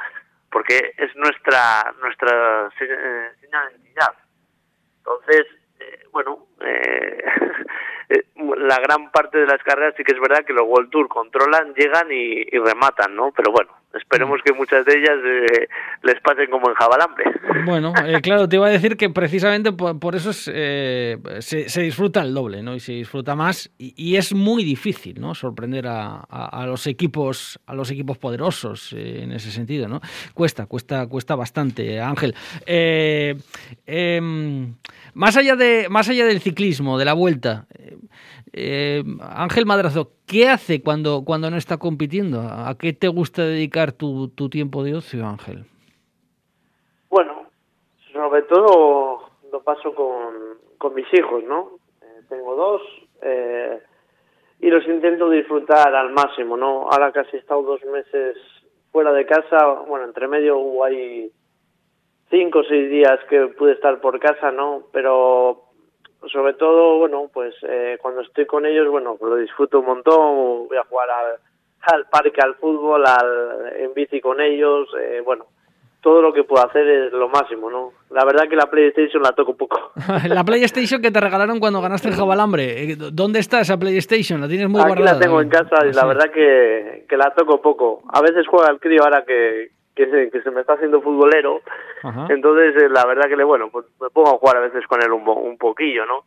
Porque 0.49 0.93
es 0.97 1.15
nuestra 1.15 1.93
nuestra 2.01 2.69
eh, 2.79 3.31
identidad. 3.41 4.13
Entonces, 4.99 5.45
eh, 5.79 6.05
bueno, 6.11 6.47
eh, 6.61 7.23
la 8.57 8.79
gran 8.79 9.11
parte 9.11 9.37
de 9.39 9.47
las 9.47 9.61
carreras 9.63 9.95
sí 9.97 10.03
que 10.03 10.13
es 10.13 10.19
verdad 10.19 10.45
que 10.45 10.53
los 10.53 10.65
World 10.65 10.89
Tour 10.89 11.07
controlan, 11.07 11.73
llegan 11.73 12.11
y, 12.11 12.43
rematan, 12.57 13.15
¿no? 13.15 13.31
Pero 13.35 13.51
bueno, 13.51 13.71
esperemos 13.95 14.41
que 14.43 14.53
muchas 14.53 14.85
de 14.85 14.97
ellas 14.97 15.17
eh, 15.25 15.67
les 16.03 16.19
pasen 16.21 16.49
como 16.49 16.69
en 16.69 16.75
jabalambre. 16.75 17.25
Bueno, 17.65 17.93
eh, 18.05 18.19
claro, 18.21 18.47
te 18.47 18.57
iba 18.57 18.67
a 18.67 18.69
decir 18.69 18.97
que 18.97 19.09
precisamente 19.09 19.71
por, 19.71 20.15
eso 20.15 20.31
eh, 20.47 21.17
se, 21.39 21.81
disfruta 21.81 22.21
el 22.21 22.33
doble, 22.33 22.61
¿no? 22.61 22.75
Y 22.75 22.79
se 22.79 22.93
disfruta 22.93 23.35
más 23.35 23.71
y, 23.77 24.15
es 24.15 24.33
muy 24.33 24.63
difícil, 24.63 25.19
¿no? 25.19 25.35
Sorprender 25.35 25.85
a, 25.87 26.65
los 26.67 26.87
equipos, 26.87 27.59
a 27.65 27.73
los 27.73 27.91
equipos 27.91 28.17
poderosos 28.17 28.93
en 28.93 29.31
ese 29.31 29.51
sentido, 29.51 29.87
¿no? 29.87 30.01
Cuesta, 30.33 30.65
cuesta, 30.65 31.07
cuesta 31.07 31.35
bastante, 31.35 31.99
Ángel. 31.99 32.35
Em, 32.65 34.75
más 35.13 35.37
allá 35.37 35.55
de, 35.55 35.87
más 35.89 36.09
allá 36.09 36.25
del 36.25 36.41
ciclismo, 36.41 36.97
de 36.97 37.05
la 37.05 37.13
vuelta. 37.13 37.67
Eh, 38.57 39.03
Ángel 39.19 39.65
Madrazo, 39.65 40.11
¿qué 40.25 40.47
hace 40.47 40.81
cuando, 40.81 41.23
cuando 41.25 41.51
no 41.51 41.57
está 41.57 41.75
compitiendo? 41.75 42.39
¿A 42.39 42.73
qué 42.79 42.93
te 42.93 43.09
gusta 43.09 43.43
dedicar 43.43 43.91
tu, 43.91 44.29
tu 44.29 44.49
tiempo 44.49 44.81
de 44.85 44.95
ocio, 44.95 45.27
Ángel? 45.27 45.65
Bueno, 47.09 47.47
sobre 48.13 48.43
todo 48.43 49.29
lo 49.51 49.61
paso 49.61 49.93
con, 49.93 50.33
con 50.77 50.95
mis 50.95 51.05
hijos, 51.13 51.43
¿no? 51.43 51.71
Eh, 52.01 52.21
tengo 52.29 52.55
dos 52.55 52.81
eh, 53.23 53.81
y 54.61 54.69
los 54.69 54.87
intento 54.87 55.29
disfrutar 55.29 55.93
al 55.93 56.13
máximo, 56.13 56.55
¿no? 56.55 56.87
Ahora 56.89 57.11
casi 57.11 57.35
he 57.35 57.39
estado 57.39 57.61
dos 57.61 57.83
meses 57.83 58.37
fuera 58.93 59.11
de 59.11 59.25
casa, 59.25 59.81
bueno, 59.85 60.05
entre 60.05 60.29
medio 60.29 60.57
hubo 60.59 60.85
ahí 60.85 61.29
cinco 62.29 62.59
o 62.59 62.63
seis 62.63 62.89
días 62.89 63.19
que 63.29 63.47
pude 63.47 63.73
estar 63.73 63.99
por 63.99 64.17
casa, 64.17 64.49
¿no? 64.53 64.83
Pero 64.93 65.64
sobre 66.31 66.53
todo, 66.53 66.99
bueno, 66.99 67.29
pues 67.33 67.55
eh, 67.63 67.97
cuando 68.01 68.21
estoy 68.21 68.45
con 68.45 68.65
ellos, 68.65 68.89
bueno, 68.89 69.15
pues 69.17 69.29
lo 69.29 69.37
disfruto 69.37 69.79
un 69.79 69.85
montón, 69.85 70.67
voy 70.67 70.77
a 70.77 70.83
jugar 70.83 71.09
al, 71.09 71.35
al 71.81 72.05
parque, 72.07 72.41
al 72.41 72.55
fútbol, 72.55 73.05
al, 73.05 73.73
en 73.77 73.93
bici 73.93 74.21
con 74.21 74.41
ellos, 74.41 74.87
eh, 74.99 75.21
bueno, 75.23 75.45
todo 76.01 76.21
lo 76.21 76.31
que 76.33 76.43
puedo 76.43 76.63
hacer 76.63 76.87
es 76.87 77.13
lo 77.13 77.27
máximo, 77.29 77.69
¿no? 77.69 77.91
La 78.11 78.23
verdad 78.25 78.47
que 78.47 78.55
la 78.55 78.69
PlayStation 78.69 79.23
la 79.23 79.31
toco 79.31 79.57
poco. 79.57 79.91
la 80.27 80.43
PlayStation 80.43 81.01
que 81.01 81.09
te 81.09 81.19
regalaron 81.19 81.59
cuando 81.59 81.81
ganaste 81.81 82.09
el 82.09 82.15
Jabalambre, 82.15 82.83
eh, 82.91 82.95
¿dónde 82.95 83.39
está 83.39 83.61
esa 83.61 83.77
PlayStation? 83.77 84.39
¿La 84.39 84.47
tienes 84.47 84.69
muy 84.69 84.81
Aquí 84.81 84.89
guardada? 84.89 85.13
la 85.13 85.19
tengo 85.19 85.41
en 85.41 85.49
casa 85.49 85.77
y 85.83 85.93
la 85.93 86.05
verdad 86.05 86.31
que, 86.31 87.05
que 87.09 87.17
la 87.17 87.33
toco 87.33 87.61
poco. 87.61 88.03
A 88.13 88.21
veces 88.21 88.45
juega 88.47 88.69
el 88.69 88.79
crío 88.79 89.03
ahora 89.03 89.25
que, 89.25 89.71
que, 89.95 90.09
se, 90.09 90.29
que 90.29 90.41
se 90.41 90.51
me 90.51 90.61
está 90.61 90.73
haciendo 90.73 91.01
futbolero, 91.01 91.61
entonces 92.29 92.75
eh, 92.83 92.89
la 92.89 93.05
verdad 93.05 93.27
que 93.27 93.35
le, 93.35 93.43
bueno, 93.43 93.69
pues 93.71 93.85
me 94.01 94.09
pongo 94.09 94.29
a 94.29 94.37
jugar 94.37 94.57
a 94.57 94.61
veces 94.61 94.85
con 94.87 95.01
él 95.01 95.11
un, 95.11 95.27
un 95.27 95.57
poquillo, 95.57 96.05
¿no? 96.05 96.25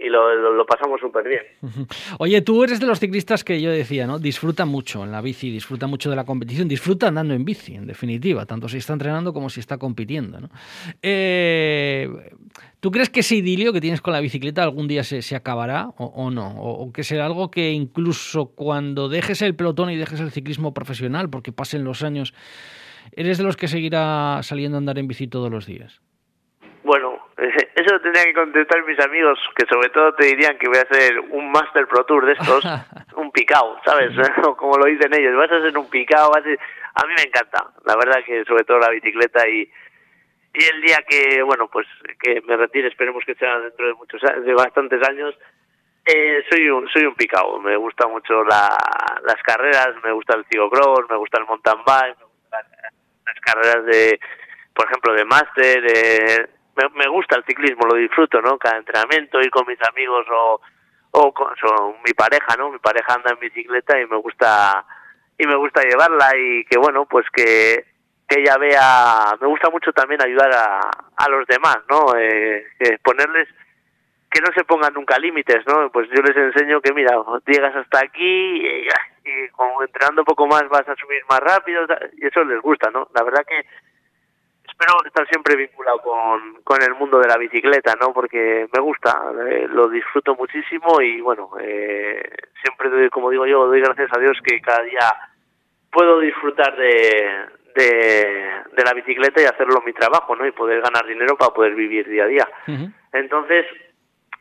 Y, 0.00 0.08
lo, 0.08 0.52
lo, 0.52 0.66
pasamos 0.66 1.00
súper 1.00 1.28
bien. 1.28 1.42
Oye, 2.18 2.40
tú 2.42 2.64
eres 2.64 2.80
de 2.80 2.86
los 2.86 2.98
ciclistas 2.98 3.44
que 3.44 3.60
yo 3.60 3.70
decía, 3.70 4.06
¿no? 4.06 4.18
Disfruta 4.18 4.64
mucho 4.64 5.04
en 5.04 5.12
la 5.12 5.20
bici, 5.20 5.50
disfruta 5.50 5.86
mucho 5.86 6.10
de 6.10 6.16
la 6.16 6.24
competición, 6.24 6.68
disfruta 6.68 7.08
andando 7.08 7.34
en 7.34 7.44
bici, 7.44 7.74
en 7.74 7.86
definitiva, 7.86 8.46
tanto 8.46 8.68
si 8.68 8.78
está 8.78 8.92
entrenando 8.92 9.32
como 9.32 9.50
si 9.50 9.60
está 9.60 9.78
compitiendo, 9.78 10.40
¿no? 10.40 10.48
Eh, 11.02 12.08
¿Tú 12.80 12.90
crees 12.90 13.10
que 13.10 13.20
ese 13.20 13.36
idilio 13.36 13.72
que 13.72 13.80
tienes 13.80 14.00
con 14.00 14.12
la 14.12 14.20
bicicleta 14.20 14.62
algún 14.62 14.88
día 14.88 15.04
se, 15.04 15.22
se 15.22 15.36
acabará 15.36 15.90
o, 15.98 16.30
no? 16.30 16.60
O, 16.60 16.92
que 16.92 17.04
será 17.04 17.26
algo 17.26 17.50
que 17.50 17.70
incluso 17.70 18.46
cuando 18.54 19.08
dejes 19.08 19.42
el 19.42 19.54
pelotón 19.54 19.90
y 19.90 19.96
dejes 19.96 20.20
el 20.20 20.30
ciclismo 20.30 20.72
profesional, 20.72 21.28
porque 21.28 21.52
pasen 21.52 21.84
los 21.84 22.02
años, 22.02 22.34
eres 23.12 23.38
de 23.38 23.44
los 23.44 23.56
que 23.56 23.68
seguirá 23.68 24.42
saliendo 24.42 24.76
a 24.76 24.78
andar 24.78 24.98
en 24.98 25.08
bici 25.08 25.28
todos 25.28 25.50
los 25.50 25.66
días? 25.66 26.00
Bueno, 26.82 27.18
eso 27.80 27.94
lo 27.94 28.00
tendrían 28.00 28.26
que 28.26 28.34
contestar 28.34 28.84
mis 28.84 28.98
amigos, 29.00 29.38
que 29.56 29.66
sobre 29.66 29.90
todo 29.90 30.14
te 30.14 30.26
dirían 30.26 30.58
que 30.58 30.68
voy 30.68 30.78
a 30.78 30.82
hacer 30.82 31.20
un 31.30 31.50
Master 31.50 31.86
Pro 31.86 32.04
Tour 32.04 32.26
de 32.26 32.32
estos, 32.32 32.64
un 33.16 33.30
picao, 33.32 33.80
¿sabes? 33.84 34.12
Como 34.56 34.76
lo 34.76 34.86
dicen 34.86 35.12
ellos, 35.14 35.36
vas 35.36 35.50
a 35.52 35.56
hacer 35.56 35.76
un 35.76 35.90
picao, 35.90 36.32
a... 36.34 36.38
a 36.38 37.06
mí 37.06 37.14
me 37.16 37.22
encanta, 37.22 37.66
la 37.84 37.96
verdad 37.96 38.24
que 38.24 38.44
sobre 38.44 38.64
todo 38.64 38.78
la 38.78 38.90
bicicleta 38.90 39.46
y 39.48 39.70
y 40.52 40.64
el 40.64 40.82
día 40.82 40.98
que, 41.08 41.42
bueno, 41.42 41.68
pues 41.68 41.86
que 42.20 42.40
me 42.42 42.56
retire, 42.56 42.88
esperemos 42.88 43.24
que 43.24 43.36
sea 43.36 43.60
dentro 43.60 43.86
de 43.86 43.94
muchos 43.94 44.20
de 44.20 44.54
bastantes 44.54 45.00
años, 45.08 45.34
eh, 46.04 46.42
soy 46.50 46.68
un 46.68 46.88
soy 46.88 47.04
un 47.04 47.14
picao, 47.14 47.60
me 47.60 47.76
gusta 47.76 48.08
mucho 48.08 48.42
la, 48.42 48.76
las 49.22 49.40
carreras, 49.44 49.94
me 50.02 50.12
gusta 50.12 50.36
el 50.36 50.44
ciclocross, 50.46 51.08
me 51.08 51.16
gusta 51.16 51.38
el 51.38 51.46
mountain 51.46 51.78
bike, 51.86 52.18
me 52.18 52.24
gustan 52.24 52.66
las 53.26 53.40
carreras 53.40 53.84
de, 53.84 54.20
por 54.74 54.86
ejemplo, 54.86 55.12
de 55.12 55.24
máster, 55.24 55.86
eh, 55.86 56.48
me, 56.94 57.08
gusta 57.08 57.36
el 57.36 57.44
ciclismo, 57.44 57.86
lo 57.86 57.96
disfruto, 57.96 58.40
¿no? 58.40 58.58
Cada 58.58 58.78
entrenamiento, 58.78 59.40
ir 59.40 59.50
con 59.50 59.66
mis 59.66 59.78
amigos 59.88 60.26
o, 60.30 60.60
o 61.12 61.32
con 61.32 61.52
mi 62.04 62.12
pareja, 62.12 62.56
¿no? 62.58 62.70
Mi 62.70 62.78
pareja 62.78 63.14
anda 63.14 63.32
en 63.32 63.40
bicicleta 63.40 64.00
y 64.00 64.06
me 64.06 64.16
gusta 64.16 64.84
y 65.38 65.46
me 65.46 65.56
gusta 65.56 65.82
llevarla 65.82 66.36
y 66.36 66.64
que 66.64 66.78
bueno, 66.78 67.06
pues 67.06 67.26
que 67.30 67.84
que 68.28 68.40
ella 68.40 68.56
vea, 68.58 69.36
me 69.40 69.48
gusta 69.48 69.70
mucho 69.70 69.92
también 69.92 70.22
ayudar 70.22 70.52
a, 70.52 70.80
a 71.16 71.28
los 71.28 71.44
demás, 71.48 71.78
¿no? 71.88 72.14
Eh, 72.16 72.64
ponerles 73.02 73.48
que 74.30 74.40
no 74.40 74.46
se 74.54 74.62
pongan 74.62 74.94
nunca 74.94 75.18
límites, 75.18 75.66
¿no? 75.66 75.90
Pues 75.90 76.08
yo 76.10 76.22
les 76.22 76.36
enseño 76.36 76.80
que 76.80 76.92
mira, 76.92 77.16
llegas 77.44 77.74
hasta 77.74 77.98
aquí 77.98 78.64
y, 78.64 78.88
entrenando 79.82 80.22
un 80.22 80.26
poco 80.26 80.46
más 80.46 80.62
vas 80.68 80.88
a 80.88 80.94
subir 80.94 81.22
más 81.28 81.40
rápido 81.40 81.84
y 82.16 82.26
eso 82.26 82.44
les 82.44 82.60
gusta, 82.60 82.90
¿no? 82.90 83.08
La 83.14 83.24
verdad 83.24 83.44
que 83.46 83.66
espero 84.80 85.04
estar 85.04 85.28
siempre 85.28 85.56
vinculado 85.56 85.98
con, 86.00 86.62
con 86.64 86.82
el 86.82 86.94
mundo 86.94 87.18
de 87.18 87.28
la 87.28 87.36
bicicleta, 87.36 87.94
¿no? 88.00 88.12
Porque 88.12 88.66
me 88.72 88.80
gusta, 88.80 89.32
eh, 89.48 89.66
lo 89.68 89.88
disfruto 89.88 90.34
muchísimo 90.34 91.00
y 91.02 91.20
bueno, 91.20 91.50
eh, 91.60 92.22
siempre 92.62 92.88
doy, 92.88 93.10
como 93.10 93.30
digo 93.30 93.46
yo, 93.46 93.66
doy 93.66 93.80
gracias 93.80 94.08
a 94.12 94.18
Dios 94.18 94.38
que 94.42 94.60
cada 94.60 94.82
día 94.82 95.12
puedo 95.90 96.20
disfrutar 96.20 96.76
de, 96.76 97.46
de, 97.74 98.50
de 98.72 98.84
la 98.84 98.94
bicicleta 98.94 99.42
y 99.42 99.44
hacerlo 99.44 99.82
mi 99.84 99.92
trabajo, 99.92 100.34
¿no? 100.34 100.46
Y 100.46 100.52
poder 100.52 100.80
ganar 100.80 101.06
dinero 101.06 101.36
para 101.36 101.52
poder 101.52 101.74
vivir 101.74 102.08
día 102.08 102.24
a 102.24 102.28
día. 102.28 102.48
Entonces, 103.12 103.66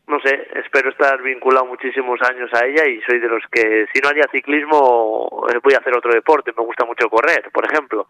no 0.07 0.19
sé, 0.21 0.47
espero 0.55 0.89
estar 0.89 1.21
vinculado 1.21 1.65
muchísimos 1.65 2.19
años 2.21 2.49
a 2.53 2.65
ella 2.65 2.87
y 2.87 3.01
soy 3.01 3.19
de 3.19 3.27
los 3.27 3.43
que, 3.51 3.87
si 3.93 3.99
no 4.01 4.09
haría 4.09 4.25
ciclismo, 4.31 5.47
eh, 5.53 5.59
voy 5.61 5.73
a 5.73 5.79
hacer 5.79 5.95
otro 5.95 6.13
deporte. 6.13 6.53
Me 6.55 6.63
gusta 6.63 6.85
mucho 6.85 7.09
correr, 7.09 7.49
por 7.51 7.65
ejemplo. 7.65 8.07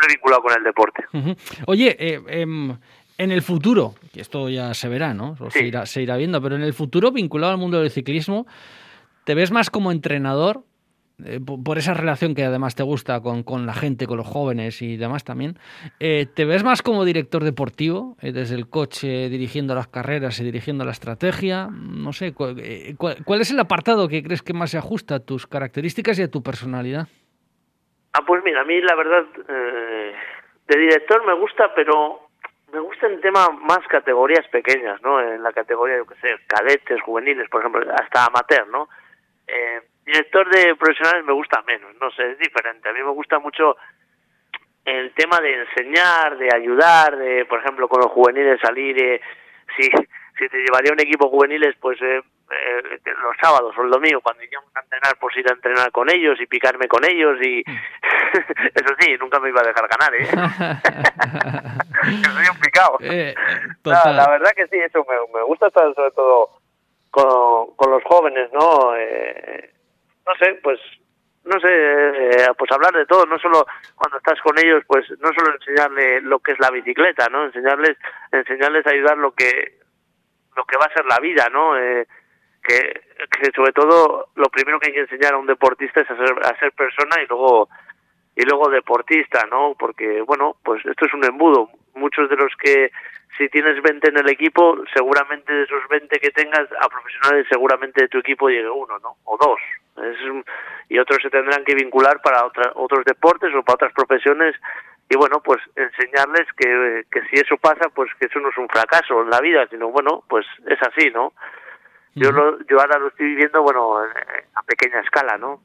Siempre 0.00 0.14
vinculado 0.14 0.42
con 0.42 0.52
el 0.56 0.64
deporte. 0.64 1.04
Oye, 1.66 1.96
eh, 1.98 2.20
em, 2.28 2.76
en 3.18 3.32
el 3.32 3.42
futuro, 3.42 3.94
que 4.12 4.20
esto 4.20 4.48
ya 4.48 4.72
se 4.74 4.88
verá, 4.88 5.12
¿no? 5.12 5.36
se, 5.50 5.66
irá, 5.66 5.84
se 5.86 6.02
irá 6.02 6.16
viendo, 6.16 6.40
pero 6.40 6.56
en 6.56 6.62
el 6.62 6.72
futuro, 6.72 7.12
vinculado 7.12 7.52
al 7.52 7.58
mundo 7.58 7.80
del 7.80 7.90
ciclismo, 7.90 8.46
¿te 9.24 9.34
ves 9.34 9.50
más 9.50 9.68
como 9.70 9.92
entrenador? 9.92 10.64
Eh, 11.24 11.40
por 11.40 11.78
esa 11.78 11.94
relación 11.94 12.34
que 12.34 12.44
además 12.44 12.74
te 12.74 12.82
gusta 12.82 13.20
con, 13.20 13.42
con, 13.42 13.66
la 13.66 13.74
gente, 13.74 14.06
con 14.06 14.16
los 14.16 14.26
jóvenes 14.26 14.80
y 14.82 14.96
demás 14.96 15.24
también, 15.24 15.58
eh, 15.98 16.26
¿te 16.32 16.44
ves 16.44 16.64
más 16.64 16.82
como 16.82 17.04
director 17.04 17.44
deportivo, 17.44 18.16
desde 18.22 18.54
el 18.54 18.68
coche 18.68 19.28
dirigiendo 19.28 19.74
las 19.74 19.88
carreras 19.88 20.40
y 20.40 20.44
dirigiendo 20.44 20.84
la 20.84 20.92
estrategia? 20.92 21.68
No 21.70 22.12
sé, 22.12 22.32
¿cuál, 22.32 22.56
es 23.40 23.50
el 23.50 23.60
apartado 23.60 24.08
que 24.08 24.22
crees 24.22 24.42
que 24.42 24.54
más 24.54 24.70
se 24.70 24.78
ajusta 24.78 25.16
a 25.16 25.20
tus 25.20 25.46
características 25.46 26.18
y 26.18 26.22
a 26.22 26.30
tu 26.30 26.42
personalidad? 26.42 27.08
Ah, 28.12 28.22
pues 28.26 28.42
mira, 28.44 28.62
a 28.62 28.64
mí 28.64 28.80
la 28.80 28.94
verdad, 28.96 29.24
eh, 29.48 30.14
de 30.66 30.78
director 30.78 31.24
me 31.26 31.34
gusta, 31.34 31.72
pero 31.74 32.28
me 32.72 32.80
gusta 32.80 33.06
en 33.06 33.20
tema 33.20 33.48
más 33.50 33.80
categorías 33.88 34.46
pequeñas, 34.48 35.00
¿no? 35.02 35.20
En 35.20 35.42
la 35.42 35.52
categoría, 35.52 35.96
yo 35.96 36.06
qué 36.06 36.14
sé, 36.16 36.36
cadetes, 36.46 37.00
juveniles, 37.02 37.48
por 37.48 37.60
ejemplo, 37.60 37.82
hasta 37.92 38.26
amateur, 38.26 38.66
¿no? 38.68 38.88
Eh, 39.46 39.80
director 40.04 40.48
de 40.50 40.74
profesionales 40.76 41.24
me 41.24 41.32
gusta 41.32 41.62
menos, 41.66 41.94
no 42.00 42.10
sé, 42.12 42.32
es 42.32 42.38
diferente. 42.38 42.88
A 42.88 42.92
mí 42.92 43.02
me 43.02 43.10
gusta 43.10 43.38
mucho 43.38 43.76
el 44.84 45.12
tema 45.14 45.40
de 45.40 45.62
enseñar, 45.62 46.36
de 46.38 46.48
ayudar, 46.54 47.16
de, 47.16 47.44
por 47.46 47.60
ejemplo, 47.60 47.88
con 47.88 48.00
los 48.00 48.10
juveniles 48.10 48.60
salir, 48.60 49.00
eh, 49.02 49.20
si, 49.76 49.88
te 50.48 50.58
llevaría 50.58 50.92
un 50.92 51.00
equipo 51.00 51.28
juveniles, 51.28 51.76
pues 51.80 52.00
eh, 52.00 52.22
eh, 52.50 53.00
los 53.04 53.36
sábados 53.40 53.74
o 53.76 53.82
el 53.82 53.90
domingo, 53.90 54.20
cuando 54.20 54.42
íbamos 54.42 54.70
a 54.74 54.80
entrenar, 54.80 55.16
pues 55.20 55.36
ir 55.36 55.48
a 55.48 55.54
entrenar 55.54 55.92
con 55.92 56.10
ellos 56.10 56.40
y 56.40 56.46
picarme 56.46 56.88
con 56.88 57.04
ellos 57.04 57.38
y 57.42 57.60
eso 58.74 58.94
sí, 58.98 59.16
nunca 59.18 59.38
me 59.40 59.50
iba 59.50 59.60
a 59.60 59.66
dejar 59.66 59.88
ganar, 59.88 60.14
¿eh? 60.14 60.26
soy 62.24 62.46
un 62.50 62.60
picado. 62.60 62.98
la 63.84 64.30
verdad 64.30 64.52
que 64.56 64.66
sí, 64.68 64.78
eso 64.78 65.04
me, 65.08 65.16
me 65.38 65.44
gusta 65.44 65.68
estar 65.68 65.94
sobre 65.94 66.10
todo 66.12 66.60
con, 67.10 67.74
con 67.76 67.90
los 67.90 68.02
jóvenes, 68.04 68.50
¿no? 68.52 68.96
Eh, 68.96 69.70
no 70.26 70.34
sé, 70.36 70.54
pues 70.62 70.80
no 71.44 71.58
sé, 71.58 71.68
eh, 71.68 72.48
pues 72.58 72.70
hablar 72.70 72.92
de 72.92 73.06
todo, 73.06 73.24
no 73.26 73.38
solo 73.38 73.66
cuando 73.94 74.18
estás 74.18 74.40
con 74.42 74.58
ellos, 74.58 74.84
pues 74.86 75.08
no 75.20 75.30
solo 75.32 75.54
enseñarle 75.54 76.20
lo 76.20 76.38
que 76.40 76.52
es 76.52 76.60
la 76.60 76.70
bicicleta, 76.70 77.28
¿no? 77.28 77.44
Enseñarles, 77.44 77.96
enseñarles 78.30 78.86
a 78.86 78.90
ayudar 78.90 79.16
lo 79.18 79.32
que 79.32 79.80
lo 80.56 80.64
que 80.64 80.76
va 80.76 80.86
a 80.86 80.92
ser 80.92 81.06
la 81.06 81.18
vida, 81.20 81.48
¿no? 81.50 81.78
Eh, 81.78 82.06
que, 82.62 83.00
sobre 83.54 83.72
todo 83.72 84.28
lo 84.34 84.46
primero 84.46 84.78
que 84.78 84.88
hay 84.88 84.94
que 84.94 85.00
enseñar 85.00 85.34
a 85.34 85.38
un 85.38 85.46
deportista 85.46 86.00
es 86.00 86.10
a 86.10 86.16
ser, 86.16 86.34
a 86.44 86.58
ser 86.58 86.72
persona 86.72 87.16
y 87.22 87.26
luego 87.26 87.68
y 88.36 88.42
luego 88.44 88.70
deportista, 88.70 89.46
¿no? 89.50 89.74
Porque 89.78 90.22
bueno, 90.22 90.56
pues 90.62 90.84
esto 90.86 91.06
es 91.06 91.14
un 91.14 91.24
embudo. 91.24 91.68
Muchos 91.94 92.30
de 92.30 92.36
los 92.36 92.52
que 92.56 92.90
si 93.36 93.48
tienes 93.48 93.82
20 93.82 94.08
en 94.08 94.18
el 94.18 94.30
equipo, 94.30 94.76
seguramente 94.94 95.52
de 95.52 95.64
esos 95.64 95.86
20 95.88 96.18
que 96.18 96.30
tengas 96.30 96.68
a 96.80 96.88
profesionales, 96.88 97.46
seguramente 97.50 98.02
de 98.02 98.08
tu 98.08 98.18
equipo 98.18 98.48
llegue 98.48 98.70
uno, 98.70 98.98
¿no? 98.98 99.16
O 99.24 99.36
dos. 99.36 99.60
y 100.88 100.98
otros 100.98 101.18
se 101.22 101.30
tendrán 101.30 101.64
que 101.64 101.74
vincular 101.74 102.20
para 102.22 102.46
otros 102.46 103.04
deportes 103.04 103.54
o 103.54 103.62
para 103.62 103.74
otras 103.74 103.92
profesiones 103.92 104.56
y 105.08 105.16
bueno, 105.16 105.40
pues 105.42 105.60
enseñarles 105.74 106.46
que, 106.56 107.04
que 107.10 107.20
si 107.28 107.40
eso 107.40 107.56
pasa, 107.56 107.88
pues 107.88 108.10
que 108.18 108.26
eso 108.26 108.38
no 108.38 108.50
es 108.50 108.58
un 108.58 108.68
fracaso 108.68 109.22
en 109.22 109.30
la 109.30 109.40
vida, 109.40 109.66
sino 109.68 109.88
bueno, 109.88 110.22
pues 110.28 110.46
es 110.66 110.78
así, 110.82 111.10
¿no? 111.10 111.32
Yo, 112.14 112.32
lo, 112.32 112.58
yo 112.66 112.80
ahora 112.80 112.98
lo 112.98 113.08
estoy 113.08 113.26
viviendo, 113.26 113.62
bueno, 113.62 113.98
a 113.98 114.62
pequeña 114.64 115.00
escala, 115.00 115.38
¿no? 115.38 115.62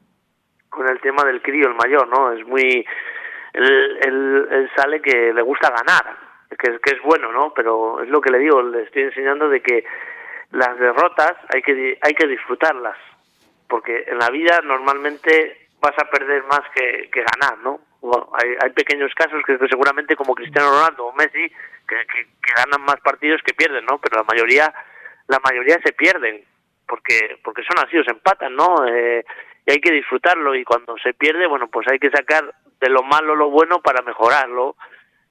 Con 0.68 0.88
el 0.88 1.00
tema 1.00 1.24
del 1.24 1.42
crío, 1.42 1.68
el 1.68 1.74
mayor, 1.74 2.08
¿no? 2.08 2.32
Es 2.32 2.46
muy... 2.46 2.86
Él, 3.52 3.98
él 4.02 4.70
sale 4.76 5.00
que 5.00 5.32
le 5.32 5.42
gusta 5.42 5.70
ganar, 5.70 6.16
que, 6.50 6.78
que 6.78 6.94
es 6.94 7.02
bueno, 7.02 7.32
¿no? 7.32 7.52
Pero 7.54 8.02
es 8.02 8.08
lo 8.08 8.20
que 8.20 8.30
le 8.30 8.38
digo, 8.38 8.62
le 8.62 8.82
estoy 8.82 9.02
enseñando 9.02 9.48
de 9.48 9.62
que 9.62 9.84
las 10.52 10.78
derrotas 10.78 11.34
hay 11.52 11.62
que, 11.62 11.98
hay 12.00 12.14
que 12.14 12.26
disfrutarlas, 12.26 12.96
porque 13.68 14.04
en 14.06 14.18
la 14.18 14.30
vida 14.30 14.60
normalmente 14.62 15.68
vas 15.80 15.98
a 15.98 16.08
perder 16.10 16.44
más 16.44 16.62
que, 16.74 17.10
que 17.10 17.24
ganar, 17.24 17.58
¿no? 17.58 17.80
hay, 18.40 18.50
hay 18.62 18.70
pequeños 18.70 19.12
casos 19.14 19.42
que 19.44 19.58
seguramente 19.68 20.14
como 20.14 20.34
Cristiano 20.34 20.70
Ronaldo 20.70 21.06
o 21.06 21.12
Messi 21.12 21.48
que, 21.88 21.96
que, 22.06 22.52
ganan 22.56 22.82
más 22.82 23.00
partidos 23.00 23.42
que 23.42 23.52
pierden, 23.52 23.84
¿no? 23.84 23.98
Pero 23.98 24.18
la 24.18 24.24
mayoría 24.24 24.72
la 25.28 25.40
mayoría 25.44 25.78
se 25.84 25.92
pierden 25.92 26.44
porque 26.86 27.38
porque 27.42 27.62
son 27.62 27.84
así, 27.84 28.02
se 28.04 28.12
empatan, 28.12 28.54
¿no? 28.54 28.86
Eh, 28.86 29.24
y 29.66 29.70
hay 29.70 29.80
que 29.80 29.92
disfrutarlo 29.92 30.54
y 30.54 30.64
cuando 30.64 30.96
se 30.98 31.14
pierde, 31.14 31.46
bueno, 31.46 31.68
pues 31.68 31.86
hay 31.88 31.98
que 31.98 32.10
sacar 32.10 32.54
de 32.80 32.88
lo 32.88 33.02
malo 33.02 33.34
lo 33.34 33.50
bueno 33.50 33.80
para 33.80 34.02
mejorarlo 34.02 34.76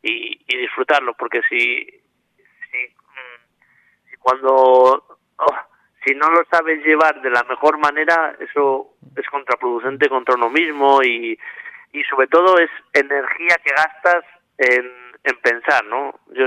y, 0.01 0.37
disfrutarlo, 0.45 1.13
porque 1.13 1.41
si, 1.49 1.85
si, 1.85 2.77
mm, 2.87 4.19
cuando 4.19 5.03
oh, 5.37 5.57
si 6.03 6.13
no 6.15 6.29
lo 6.29 6.43
sabes 6.51 6.83
llevar 6.83 7.21
de 7.21 7.29
la 7.29 7.43
mejor 7.43 7.77
manera, 7.77 8.35
eso 8.39 8.95
es 9.15 9.27
contraproducente 9.27 10.09
contra 10.09 10.35
uno 10.35 10.49
mismo 10.49 11.01
y, 11.01 11.37
y 11.93 12.03
sobre 12.03 12.27
todo 12.27 12.57
es 12.59 12.69
energía 12.93 13.55
que 13.63 13.71
gastas 13.71 14.25
en, 14.57 14.91
en 15.23 15.35
pensar, 15.41 15.85
¿no? 15.85 16.19
Yo, 16.33 16.45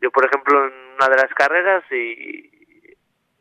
yo, 0.00 0.10
por 0.10 0.26
ejemplo, 0.26 0.66
en 0.66 0.72
una 0.96 1.08
de 1.08 1.16
las 1.16 1.32
carreras, 1.34 1.84
y, 1.90 2.50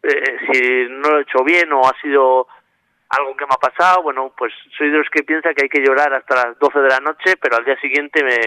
eh, 0.03 0.37
si 0.51 0.85
no 0.89 1.09
lo 1.09 1.19
he 1.19 1.21
hecho 1.21 1.43
bien 1.43 1.71
o 1.73 1.87
ha 1.87 1.93
sido 2.01 2.47
algo 3.09 3.35
que 3.37 3.45
me 3.45 3.53
ha 3.53 3.57
pasado, 3.57 4.03
bueno, 4.03 4.33
pues 4.37 4.53
soy 4.77 4.89
de 4.89 4.97
los 4.97 5.09
que 5.09 5.23
piensa 5.23 5.53
que 5.53 5.63
hay 5.63 5.69
que 5.69 5.83
llorar 5.85 6.13
hasta 6.13 6.35
las 6.35 6.59
12 6.59 6.79
de 6.79 6.89
la 6.89 6.99
noche, 6.99 7.37
pero 7.39 7.57
al 7.57 7.65
día 7.65 7.79
siguiente 7.79 8.23
me, 8.23 8.37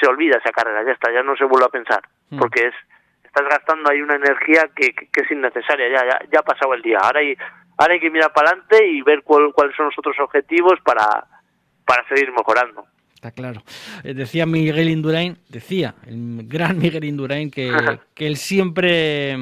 se 0.00 0.06
olvida 0.06 0.38
esa 0.38 0.52
carrera, 0.52 0.84
ya 0.84 0.92
está, 0.92 1.12
ya 1.12 1.22
no 1.22 1.36
se 1.36 1.44
vuelve 1.44 1.66
a 1.66 1.70
pensar, 1.70 2.02
mm. 2.30 2.38
porque 2.38 2.68
es 2.68 2.74
estás 3.24 3.48
gastando 3.48 3.90
ahí 3.90 4.00
una 4.00 4.14
energía 4.14 4.70
que, 4.76 4.92
que, 4.92 5.20
es 5.20 5.30
innecesaria, 5.30 5.88
ya, 5.88 6.04
ya, 6.06 6.18
ya 6.32 6.40
ha 6.40 6.42
pasado 6.42 6.74
el 6.74 6.82
día, 6.82 6.98
ahora 6.98 7.20
hay, 7.20 7.36
ahora 7.78 7.94
hay 7.94 8.00
que 8.00 8.10
mirar 8.10 8.32
para 8.32 8.50
adelante 8.50 8.86
y 8.86 9.02
ver 9.02 9.22
cuál, 9.22 9.52
cuáles 9.52 9.74
son 9.76 9.86
los 9.86 9.98
otros 9.98 10.16
objetivos 10.20 10.74
para, 10.84 11.26
para 11.84 12.06
seguir 12.08 12.30
mejorando. 12.30 12.84
Está 13.14 13.32
claro. 13.32 13.62
Eh, 14.04 14.14
decía 14.14 14.46
Miguel 14.46 14.88
Indurain, 14.88 15.38
decía 15.48 15.94
el 16.06 16.46
gran 16.46 16.78
Miguel 16.78 17.04
Indurain 17.04 17.50
que, 17.50 17.72
que 18.14 18.26
él 18.26 18.36
siempre 18.36 19.36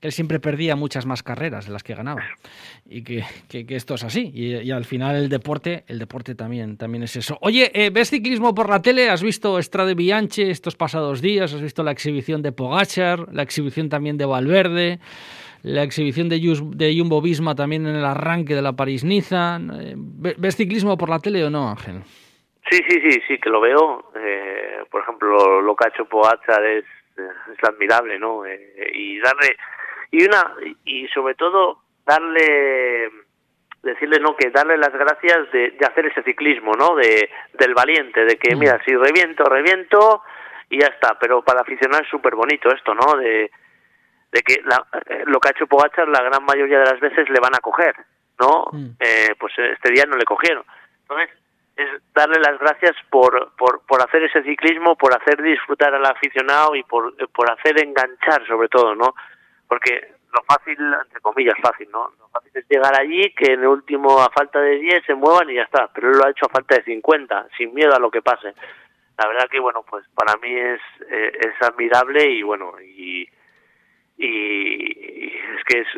que 0.00 0.08
él 0.08 0.12
siempre 0.12 0.40
perdía 0.40 0.76
muchas 0.76 1.06
más 1.06 1.22
carreras 1.22 1.66
de 1.66 1.72
las 1.72 1.82
que 1.82 1.94
ganaba. 1.94 2.22
Y 2.88 3.02
que, 3.02 3.24
esto 3.50 3.94
es 3.94 4.04
así. 4.04 4.30
Y, 4.34 4.70
al 4.70 4.84
final 4.84 5.16
el 5.16 5.28
deporte 5.28 5.84
el 5.88 5.98
deporte 5.98 6.34
también 6.34 6.76
también 6.76 7.02
es 7.02 7.16
eso. 7.16 7.38
Oye 7.40 7.70
eh, 7.74 7.90
ves 7.90 8.10
ciclismo 8.10 8.54
por 8.54 8.68
la 8.68 8.82
tele 8.82 9.08
has 9.08 9.22
visto 9.22 9.58
Estrade 9.58 9.94
Bianche 9.94 10.50
estos 10.50 10.76
pasados 10.76 11.22
días 11.22 11.54
has 11.54 11.62
visto 11.62 11.82
la 11.82 11.92
exhibición 11.92 12.42
de 12.42 12.52
Pogachar 12.52 13.32
la 13.32 13.42
exhibición 13.42 13.88
también 13.88 14.18
de 14.18 14.26
Valverde 14.26 14.98
la 15.62 15.82
exhibición 15.82 16.28
de, 16.28 16.94
Jumbo 16.96 17.22
Visma 17.22 17.54
también 17.54 17.86
en 17.86 17.96
el 17.96 18.04
arranque 18.04 18.54
de 18.54 18.62
la 18.62 18.74
París 18.74 19.04
Niza 19.04 19.58
eh, 19.80 19.94
ves 19.96 20.56
ciclismo 20.56 20.98
por 20.98 21.08
la 21.08 21.18
tele 21.18 21.42
o 21.44 21.50
no 21.50 21.70
Ángel 21.70 22.02
sí 22.70 22.78
sí 22.88 23.00
sí 23.00 23.20
sí 23.26 23.38
que 23.38 23.50
lo 23.50 23.60
veo. 23.60 24.10
Eh, 24.16 24.84
por 24.90 25.02
ejemplo 25.02 25.62
lo 25.62 25.74
que 25.74 25.86
ha 25.86 25.88
hecho 25.88 26.04
Pogachar 26.04 26.64
es 26.64 26.84
es 27.16 27.68
admirable, 27.68 28.18
¿no? 28.18 28.42
y 28.46 29.18
darle 29.20 29.56
y 30.10 30.24
una 30.24 30.54
y 30.84 31.06
sobre 31.08 31.34
todo 31.34 31.82
darle 32.04 33.10
decirle 33.82 34.18
no 34.20 34.36
que 34.36 34.50
darle 34.50 34.76
las 34.76 34.92
gracias 34.92 35.50
de, 35.52 35.70
de 35.72 35.86
hacer 35.86 36.06
ese 36.06 36.22
ciclismo 36.22 36.72
no 36.74 36.96
de 36.96 37.30
del 37.54 37.74
valiente 37.74 38.24
de 38.24 38.36
que 38.36 38.54
mm. 38.54 38.58
mira 38.58 38.80
si 38.84 38.94
reviento 38.94 39.44
reviento 39.44 40.22
y 40.70 40.80
ya 40.80 40.88
está 40.88 41.18
pero 41.18 41.42
para 41.42 41.60
aficionar 41.60 42.02
es 42.02 42.08
súper 42.08 42.34
bonito 42.34 42.70
esto 42.72 42.94
no 42.94 43.16
de 43.16 43.50
de 44.32 44.42
que 44.42 44.60
la, 44.64 44.84
eh, 45.06 45.22
lo 45.26 45.38
que 45.38 45.48
ha 45.48 45.52
hecho 45.52 45.66
Pogachar 45.66 46.08
la 46.08 46.22
gran 46.22 46.44
mayoría 46.44 46.80
de 46.80 46.90
las 46.90 47.00
veces 47.00 47.28
le 47.30 47.40
van 47.40 47.54
a 47.54 47.60
coger 47.60 47.94
no 48.40 48.66
mm. 48.72 48.86
eh, 48.98 49.34
pues 49.38 49.52
este 49.58 49.92
día 49.92 50.04
no 50.06 50.16
le 50.16 50.24
cogieron 50.24 50.64
entonces 51.02 51.30
es 51.76 51.88
darle 52.14 52.40
las 52.40 52.58
gracias 52.58 52.96
por, 53.10 53.52
por, 53.56 53.82
por 53.86 54.02
hacer 54.02 54.22
ese 54.22 54.42
ciclismo, 54.42 54.96
por 54.96 55.14
hacer 55.14 55.40
disfrutar 55.42 55.94
al 55.94 56.06
aficionado 56.06 56.74
y 56.74 56.82
por, 56.82 57.14
por 57.32 57.50
hacer 57.50 57.78
enganchar 57.82 58.46
sobre 58.46 58.68
todo, 58.68 58.94
¿no? 58.94 59.14
Porque 59.68 60.16
lo 60.32 60.42
fácil, 60.42 60.76
entre 60.78 61.20
comillas, 61.20 61.54
fácil, 61.62 61.88
¿no? 61.90 62.10
Lo 62.18 62.28
fácil 62.28 62.50
es 62.54 62.64
llegar 62.68 62.94
allí, 62.98 63.32
que 63.34 63.52
en 63.52 63.60
el 63.60 63.68
último, 63.68 64.20
a 64.20 64.30
falta 64.30 64.60
de 64.60 64.78
10, 64.78 65.04
se 65.06 65.14
muevan 65.14 65.48
y 65.50 65.54
ya 65.54 65.62
está. 65.62 65.88
Pero 65.94 66.10
él 66.10 66.18
lo 66.18 66.26
ha 66.26 66.30
hecho 66.30 66.46
a 66.46 66.50
falta 66.50 66.76
de 66.76 66.84
50, 66.84 67.48
sin 67.56 67.72
miedo 67.74 67.94
a 67.94 67.98
lo 67.98 68.10
que 68.10 68.22
pase. 68.22 68.52
La 69.18 69.28
verdad 69.28 69.48
que, 69.50 69.60
bueno, 69.60 69.84
pues 69.88 70.04
para 70.14 70.36
mí 70.36 70.52
es, 70.54 70.80
eh, 71.10 71.32
es 71.40 71.68
admirable 71.68 72.30
y, 72.30 72.42
bueno, 72.42 72.74
y, 72.82 73.26
y, 74.18 75.36
es 75.56 75.64
que 75.64 75.80
es 75.80 75.88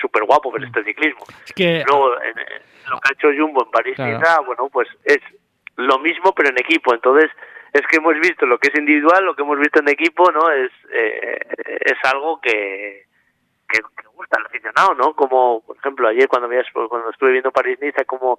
súper 0.00 0.24
guapo 0.24 0.52
ver 0.52 0.64
este 0.64 0.84
ciclismo. 0.84 1.24
Es 1.44 1.52
que... 1.52 1.82
Luego, 1.86 2.14
lo 2.88 3.00
que 3.00 3.08
ha 3.08 3.12
hecho 3.12 3.28
Jumbo 3.36 3.64
en 3.64 3.70
París, 3.70 3.96
bueno, 4.46 4.68
pues 4.72 4.88
es 5.04 5.20
lo 5.76 5.98
mismo, 5.98 6.32
pero 6.32 6.50
en 6.50 6.58
equipo. 6.58 6.94
Entonces, 6.94 7.30
es 7.72 7.82
que 7.88 7.96
hemos 7.96 8.14
visto 8.20 8.46
lo 8.46 8.58
que 8.58 8.68
es 8.68 8.78
individual, 8.78 9.24
lo 9.24 9.34
que 9.34 9.42
hemos 9.42 9.58
visto 9.58 9.80
en 9.80 9.88
equipo, 9.88 10.30
¿no? 10.30 10.50
Es, 10.50 10.70
eh, 10.92 11.38
es 11.80 11.98
algo 12.04 12.40
que, 12.40 13.06
que, 13.70 13.80
gusta 14.14 14.36
al 14.38 14.46
aficionado, 14.46 14.94
¿no? 14.94 15.14
Como, 15.14 15.62
por 15.62 15.76
ejemplo, 15.76 16.08
ayer 16.08 16.28
cuando, 16.28 16.48
cuando 16.88 17.10
estuve 17.10 17.32
viendo 17.32 17.52
París-Niza, 17.52 18.04
como 18.04 18.38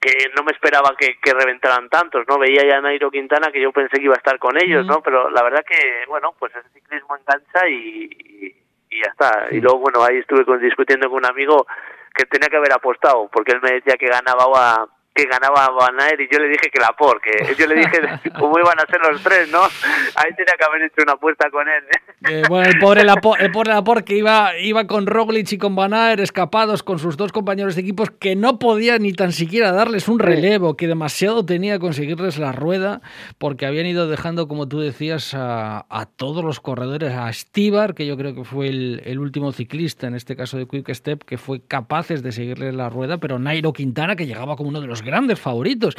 que 0.00 0.30
no 0.34 0.42
me 0.42 0.52
esperaba 0.52 0.94
que, 0.98 1.18
que, 1.20 1.32
reventaran 1.32 1.88
tantos, 1.88 2.24
¿no? 2.26 2.38
Veía 2.38 2.66
ya 2.66 2.78
a 2.78 2.80
Nairo 2.80 3.10
Quintana 3.10 3.52
que 3.52 3.60
yo 3.60 3.70
pensé 3.70 3.98
que 3.98 4.04
iba 4.04 4.14
a 4.14 4.18
estar 4.18 4.38
con 4.38 4.56
ellos, 4.56 4.86
¿no? 4.86 5.02
Pero 5.02 5.30
la 5.30 5.42
verdad 5.42 5.64
que, 5.66 6.04
bueno, 6.08 6.34
pues 6.38 6.54
el 6.56 6.64
ciclismo 6.72 7.16
engancha 7.16 7.68
y, 7.68 8.56
y, 8.90 9.00
ya 9.02 9.10
está. 9.10 9.48
Y 9.50 9.60
luego, 9.60 9.78
bueno, 9.78 10.02
ahí 10.02 10.18
estuve 10.18 10.44
discutiendo 10.58 11.08
con 11.08 11.18
un 11.18 11.26
amigo 11.26 11.66
que 12.14 12.24
tenía 12.24 12.48
que 12.48 12.56
haber 12.56 12.72
apostado, 12.72 13.28
porque 13.30 13.52
él 13.52 13.60
me 13.62 13.72
decía 13.72 13.96
que 13.98 14.08
ganaba 14.08 14.44
a 14.44 14.86
que 15.20 15.28
ganaba 15.28 15.68
Van 15.78 15.96
y 16.18 16.32
yo 16.32 16.38
le 16.38 16.48
dije 16.48 16.70
que 16.72 16.80
la 16.80 16.94
por, 16.96 17.20
que 17.20 17.54
yo 17.54 17.66
le 17.66 17.76
dije 17.76 18.00
cómo 18.38 18.58
iban 18.58 18.78
a 18.78 18.86
ser 18.90 19.00
los 19.00 19.22
tres, 19.22 19.50
¿no? 19.50 19.60
Ahí 19.60 20.34
tenía 20.36 20.54
que 20.58 20.64
haber 20.64 20.82
hecho 20.82 21.02
una 21.02 21.12
apuesta 21.12 21.50
con 21.50 21.66
él. 21.68 21.84
¿eh? 22.28 22.42
bueno, 22.48 22.68
el 22.68 22.78
pobre 22.78 23.04
Laporte, 23.04 23.44
el 23.44 23.52
pobre 23.52 23.70
Laporte 23.70 24.04
que 24.04 24.16
iba, 24.16 24.56
iba 24.58 24.86
con 24.86 25.06
Roglic 25.06 25.52
y 25.52 25.58
con 25.58 25.74
Van 25.76 25.90
escapados 26.20 26.82
con 26.82 26.98
sus 26.98 27.16
dos 27.16 27.32
compañeros 27.32 27.74
de 27.74 27.82
equipos 27.82 28.10
que 28.10 28.36
no 28.36 28.58
podía 28.58 28.98
ni 28.98 29.12
tan 29.12 29.32
siquiera 29.32 29.72
darles 29.72 30.08
un 30.08 30.18
relevo, 30.18 30.76
que 30.76 30.86
demasiado 30.86 31.44
tenía 31.44 31.78
conseguirles 31.78 32.38
la 32.38 32.52
rueda 32.52 33.00
porque 33.38 33.66
habían 33.66 33.86
ido 33.86 34.08
dejando, 34.08 34.46
como 34.48 34.68
tú 34.68 34.78
decías, 34.78 35.34
a, 35.34 35.86
a 35.88 36.06
todos 36.06 36.44
los 36.44 36.60
corredores, 36.60 37.12
a 37.12 37.32
Stibar, 37.32 37.94
que 37.94 38.06
yo 38.06 38.16
creo 38.16 38.34
que 38.34 38.44
fue 38.44 38.68
el, 38.68 39.02
el, 39.04 39.18
último 39.18 39.52
ciclista, 39.52 40.06
en 40.06 40.14
este 40.14 40.36
caso 40.36 40.58
de 40.58 40.66
Quick 40.66 40.92
Step, 40.92 41.24
que 41.24 41.38
fue 41.38 41.60
capaces 41.66 42.22
de 42.22 42.32
seguirles 42.32 42.74
la 42.74 42.88
rueda, 42.88 43.18
pero 43.18 43.38
Nairo 43.38 43.72
Quintana, 43.72 44.16
que 44.16 44.26
llegaba 44.26 44.56
como 44.56 44.68
uno 44.68 44.80
de 44.80 44.86
los 44.86 45.02
grandes 45.10 45.40
favoritos. 45.40 45.96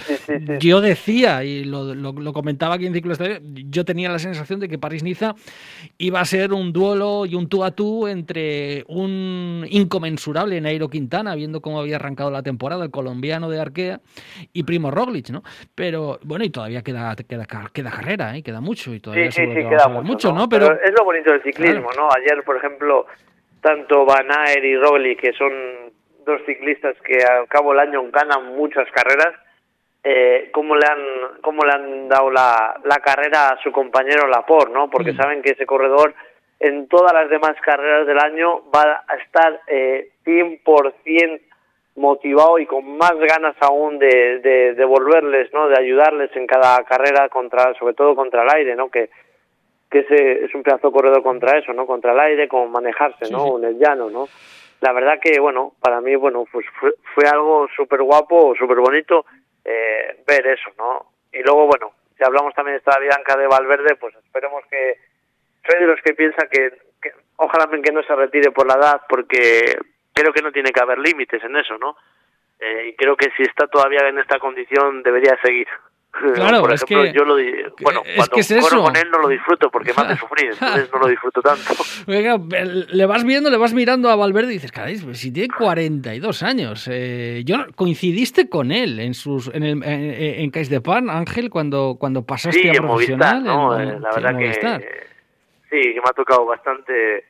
Yo 0.60 0.82
decía, 0.82 1.44
y 1.44 1.66
lo, 1.66 2.34
comentaba 2.34 2.76
aquí 2.76 2.88
en 2.88 2.94
Ciclo 2.94 3.14
Estadio, 3.14 3.40
yo 3.44 3.84
tenía 3.84 4.10
la 4.10 4.20
sensación 4.20 4.60
de 4.60 4.70
que 4.70 4.78
París-Niza 4.78 5.36
iba 5.98 6.20
a 6.20 6.26
ser 6.26 6.54
un 6.54 6.72
duelo 6.72 7.26
y 7.26 7.36
un 7.36 7.50
tú 7.50 7.64
a 7.64 7.72
tú 7.72 8.08
entre 8.08 8.84
un 8.88 9.66
inconmensurable 9.70 10.60
Nairo 10.62 10.90
Quintana, 10.90 11.36
viendo 11.36 11.62
cómo 11.62 11.80
había 11.80 11.98
arrancado 11.98 12.32
la 12.32 12.42
temporada, 12.42 12.86
el 12.86 12.92
colombiano 12.92 13.50
de 13.50 13.60
Arkea, 13.60 14.00
y 14.54 14.64
Primo 14.64 14.92
Roglic, 14.92 15.30
¿no? 15.30 15.44
Pero 15.76 16.20
bueno, 16.24 16.46
y 16.46 16.50
todavía 16.50 16.82
queda, 16.82 17.16
queda, 17.28 17.46
queda 17.74 17.92
carrera, 17.92 18.38
¿eh? 18.38 18.44
queda 18.44 18.62
mucho, 18.62 18.94
y 18.94 19.00
todavía 19.00 19.32
sí, 19.32 19.42
queda 19.46 19.88
mucho, 19.90 20.32
¿no? 20.32 20.48
Pero... 20.48 20.72
es 20.74 20.92
lo 20.98 21.04
bonito 21.04 21.32
del 21.32 21.44
ciclismo, 21.44 21.90
¿no? 21.98 22.08
Ayer, 22.16 22.44
por 22.44 22.58
ejemplo, 22.58 23.06
tanto 23.62 24.06
Van 24.06 24.32
Aert 24.32 24.64
y 24.64 24.76
Roglic, 24.76 25.20
que 25.20 25.34
son 25.34 25.52
dos 26.26 26.42
ciclistas 26.46 26.96
que 27.02 27.24
al 27.24 27.48
cabo 27.48 27.72
del 27.72 27.80
año 27.80 28.04
ganan 28.12 28.56
muchas 28.56 28.90
carreras, 28.92 29.34
eh, 30.04 30.50
cómo 30.54 30.76
le 30.76 30.86
han 30.88 31.42
cómo 31.42 31.64
le 31.64 31.72
han 31.72 32.10
dado 32.10 32.32
la, 32.32 32.80
la 32.84 32.98
carrera 32.98 33.50
a 33.50 33.62
su 33.62 33.72
compañero 33.72 34.28
Laporte, 34.28 34.74
¿no? 34.74 34.90
Porque 34.90 35.14
mm. 35.14 35.18
saben 35.18 35.42
que 35.42 35.52
ese 35.52 35.66
corredor 35.66 36.14
en 36.60 36.88
todas 36.88 37.14
las 37.14 37.30
demás 37.30 37.56
carreras 37.64 38.08
del 38.08 38.20
año 38.20 38.64
va 38.74 39.04
a 39.08 39.16
estar 39.18 39.62
eh, 39.68 40.12
100% 40.26 41.42
motivado 41.96 42.58
y 42.58 42.66
con 42.66 42.98
más 42.98 43.14
ganas 43.16 43.56
aún 43.60 44.00
de, 44.00 44.40
de, 44.40 44.74
devolverles, 44.76 45.52
¿no? 45.54 45.68
De 45.68 45.78
ayudarles 45.78 46.36
en 46.36 46.48
cada 46.48 46.84
carrera 46.84 47.30
contra, 47.30 47.74
sobre 47.76 47.94
todo 47.94 48.16
contra 48.16 48.44
el 48.44 48.50
aire, 48.50 48.76
¿no? 48.76 48.90
Que 48.90 49.10
que 49.92 50.00
ese 50.00 50.46
es 50.46 50.56
un 50.56 50.64
pedazo 50.64 50.90
corredor 50.92 51.22
contra 51.22 51.60
eso, 51.60 51.74
¿no? 51.74 51.86
Contra 51.86 52.14
el 52.14 52.20
aire, 52.22 52.48
como 52.48 52.68
manejarse, 52.68 53.30
¿no? 53.30 53.58
En 53.60 53.66
el 53.66 53.78
llano, 53.78 54.10
¿no? 54.10 54.28
La 54.82 54.94
verdad 54.94 55.20
que, 55.22 55.40
bueno, 55.40 55.74
para 55.80 56.02
mí, 56.02 56.16
bueno, 56.16 56.46
pues 56.52 56.66
fue, 56.80 57.28
algo 57.28 57.68
súper 57.76 58.02
guapo, 58.02 58.56
súper 58.58 58.78
bonito 58.78 59.26
eh, 59.64 60.24
ver 60.28 60.48
eso, 60.48 60.70
¿no? 60.78 61.06
Y 61.32 61.44
luego, 61.44 61.68
bueno, 61.68 61.94
si 62.18 62.24
hablamos 62.24 62.54
también 62.56 62.74
de 62.74 62.80
esta 62.80 63.00
Bianca 63.00 63.38
de 63.38 63.48
Valverde, 63.48 63.96
pues 63.96 64.16
esperemos 64.16 64.64
que... 64.70 64.98
Soy 65.68 65.80
de 65.80 65.86
los 65.86 66.02
que 66.02 66.16
piensa 66.16 66.48
que, 66.48 66.72
que 67.00 67.12
ojalá 67.36 67.70
que 67.70 67.92
no 67.92 68.02
se 68.02 68.16
retire 68.16 68.50
por 68.50 68.66
la 68.66 68.74
edad, 68.74 69.02
porque 69.08 69.78
creo 70.14 70.34
que 70.34 70.42
no 70.42 70.52
tiene 70.52 70.72
que 70.72 70.82
haber 70.82 70.98
límites 70.98 71.44
en 71.44 71.56
eso, 71.56 71.78
¿no? 71.78 71.96
Eh, 72.60 72.90
y 72.90 72.96
creo 72.96 73.16
que 73.16 73.30
si 73.38 73.44
está 73.44 73.68
todavía 73.68 74.08
en 74.08 74.18
esta 74.18 74.40
condición 74.40 75.04
debería 75.04 75.38
seguir. 75.44 75.68
Claro, 76.36 76.62
Por 76.62 76.74
ejemplo, 76.74 77.06
yo 77.06 77.24
lo 77.24 77.36
bueno, 77.82 78.02
cuando 78.16 78.36
corro 78.62 78.84
con 78.84 78.96
él 78.96 79.10
no 79.12 79.20
lo 79.20 79.28
disfruto 79.30 79.70
porque 79.70 79.94
me 79.94 80.04
hace 80.04 80.18
sufrir, 80.18 80.52
entonces 80.52 80.90
no 80.92 81.00
lo 81.00 81.08
disfruto 81.08 81.42
tanto. 81.42 81.74
le 82.94 83.06
vas 83.06 83.24
viendo, 83.24 83.50
le 83.50 83.58
vas 83.58 83.74
mirando 83.74 84.10
a 84.10 84.16
Valverde 84.16 84.52
y 84.52 84.56
dices, 84.56 84.72
caray, 84.72 84.98
pues 85.00 85.20
si 85.20 85.32
tiene 85.32 85.54
42 85.58 86.44
años. 86.44 86.88
Eh, 86.92 87.44
yo 87.46 87.66
coincidiste 87.76 88.50
con 88.50 88.72
él 88.72 89.00
en 89.00 89.14
sus 89.14 89.48
en 89.54 89.64
el 89.64 89.84
en, 89.84 90.52
Cais 90.52 90.70
de 90.70 90.82
Pan, 90.82 91.10
Ángel, 91.10 91.50
cuando 91.50 91.96
cuando 92.00 92.26
pasaste 92.26 92.70
a 92.70 92.74
profesional. 92.74 93.44
no, 93.44 93.80
eh, 93.80 93.98
la 94.00 94.12
verdad 94.12 94.38
que 94.38 94.54
sí, 95.70 95.94
que 95.94 96.02
me 96.02 96.10
ha 96.10 96.14
tocado 96.14 96.46
bastante 96.46 97.26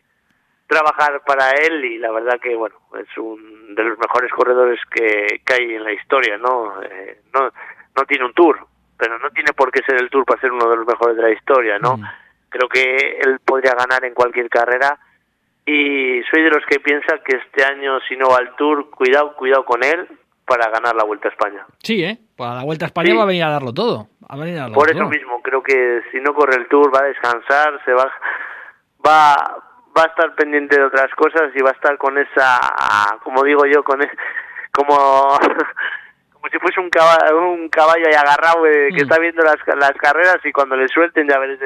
trabajar 0.68 1.22
para 1.26 1.52
él 1.52 1.86
y 1.86 1.98
la 1.98 2.12
verdad 2.12 2.40
que 2.42 2.56
bueno, 2.56 2.76
es 3.00 3.18
un 3.18 3.76
de 3.76 3.84
los 3.84 3.98
mejores 4.00 4.32
corredores 4.32 4.80
que, 4.90 5.42
que 5.46 5.54
hay 5.54 5.76
en 5.76 5.84
la 5.84 5.94
historia, 5.94 6.38
¿no? 6.38 6.82
Eh, 6.82 7.20
no 7.34 7.52
no 7.96 8.06
tiene 8.06 8.26
un 8.26 8.34
tour, 8.34 8.60
pero 9.02 9.18
no 9.18 9.32
tiene 9.32 9.52
por 9.54 9.72
qué 9.72 9.82
ser 9.84 10.00
el 10.00 10.12
Tour 10.12 10.26
para 10.26 10.40
ser 10.40 10.52
uno 10.52 10.70
de 10.70 10.76
los 10.76 10.86
mejores 10.86 11.18
de 11.18 11.24
la 11.24 11.32
historia, 11.32 11.80
¿no? 11.80 11.98
Mm. 11.98 12.04
Creo 12.50 12.70
que 12.70 13.20
él 13.20 13.40
podría 13.44 13.74
ganar 13.74 14.06
en 14.06 14.14
cualquier 14.14 14.48
carrera 14.48 14.96
y 15.66 16.22
soy 16.30 16.44
de 16.44 16.52
los 16.52 16.64
que 16.70 16.80
piensa 16.80 17.18
que 17.26 17.38
este 17.38 17.66
año 17.66 18.00
si 18.08 18.16
no 18.16 18.30
va 18.30 18.38
al 18.38 18.56
Tour, 18.56 18.92
cuidado, 18.92 19.36
cuidado 19.36 19.66
con 19.66 19.84
él, 19.84 20.08
para 20.46 20.70
ganar 20.70 20.96
la 20.96 21.04
Vuelta 21.04 21.30
a 21.30 21.32
España. 21.32 21.66
Sí, 21.82 22.04
¿eh? 22.04 22.20
Para 22.38 22.56
la 22.56 22.64
Vuelta 22.64 22.86
a 22.86 22.88
España 22.88 23.16
va 23.16 23.24
a 23.24 23.26
venir 23.26 23.44
a 23.44 23.50
darlo 23.50 23.74
todo. 23.74 24.08
Por 24.76 24.92
eso 24.92 25.08
mismo, 25.08 25.42
creo 25.42 25.64
que 25.64 26.04
si 26.12 26.20
no 26.20 26.36
corre 26.36 26.58
el 26.58 26.68
Tour 26.68 26.94
va 26.94 27.00
a 27.00 27.08
descansar, 27.08 27.84
se 27.84 27.94
va, 27.94 28.06
va, 29.04 29.36
va 29.98 30.04
a 30.04 30.08
estar 30.08 30.36
pendiente 30.36 30.78
de 30.78 30.86
otras 30.86 31.10
cosas 31.16 31.50
y 31.56 31.62
va 31.62 31.72
a 31.72 31.74
estar 31.74 31.98
con 31.98 32.20
esa, 32.20 32.60
como 33.24 33.44
digo 33.44 33.66
yo, 33.66 33.84
con 33.84 34.00
como 34.72 35.38
como 36.42 36.52
si 36.52 36.58
fuese 36.58 36.80
un 36.80 36.90
caballo, 36.90 37.52
un 37.52 37.70
caballo 37.70 38.08
ahí 38.08 38.16
agarrado 38.16 38.66
eh, 38.66 38.90
que 38.90 39.04
mm. 39.04 39.06
está 39.06 39.20
viendo 39.20 39.44
las, 39.44 39.58
las 39.78 39.94
carreras 39.94 40.38
y 40.44 40.52
cuando 40.52 40.76
le 40.76 40.88
suelten 40.88 41.28
ya, 41.28 41.38
veréis 41.38 41.60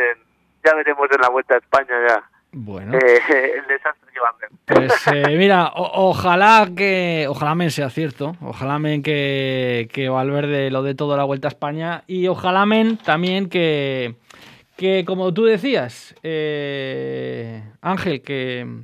ya 0.64 0.74
veremos 0.76 1.08
en 1.12 1.22
la 1.22 1.30
Vuelta 1.30 1.56
a 1.56 1.60
España 1.60 1.94
ya. 2.08 2.24
Bueno. 2.52 2.98
Eh, 2.98 3.22
el 3.58 3.68
desastre 3.68 4.12
que 4.14 4.20
va 4.20 4.30
a 4.30 4.36
Pues 4.66 5.08
eh, 5.08 5.38
mira, 5.38 5.72
ojalá 5.76 6.68
que, 6.76 7.26
ojalá 7.30 7.56
men 7.56 7.72
sea 7.72 7.90
cierto, 7.90 8.36
ojalá 8.42 8.80
men 8.80 9.02
que, 9.02 9.90
que 9.94 10.10
Valverde 10.10 10.72
lo 10.72 10.84
de 10.84 10.96
toda 10.96 11.16
la 11.16 11.24
Vuelta 11.24 11.48
a 11.48 11.56
España 11.56 12.04
y 12.08 12.28
ojalá 12.28 12.66
men 12.66 12.98
también 12.98 13.50
que, 13.50 14.16
que 14.76 15.06
como 15.06 15.34
tú 15.34 15.46
decías, 15.46 16.16
eh, 16.24 17.64
Ángel, 17.82 18.22
que, 18.22 18.84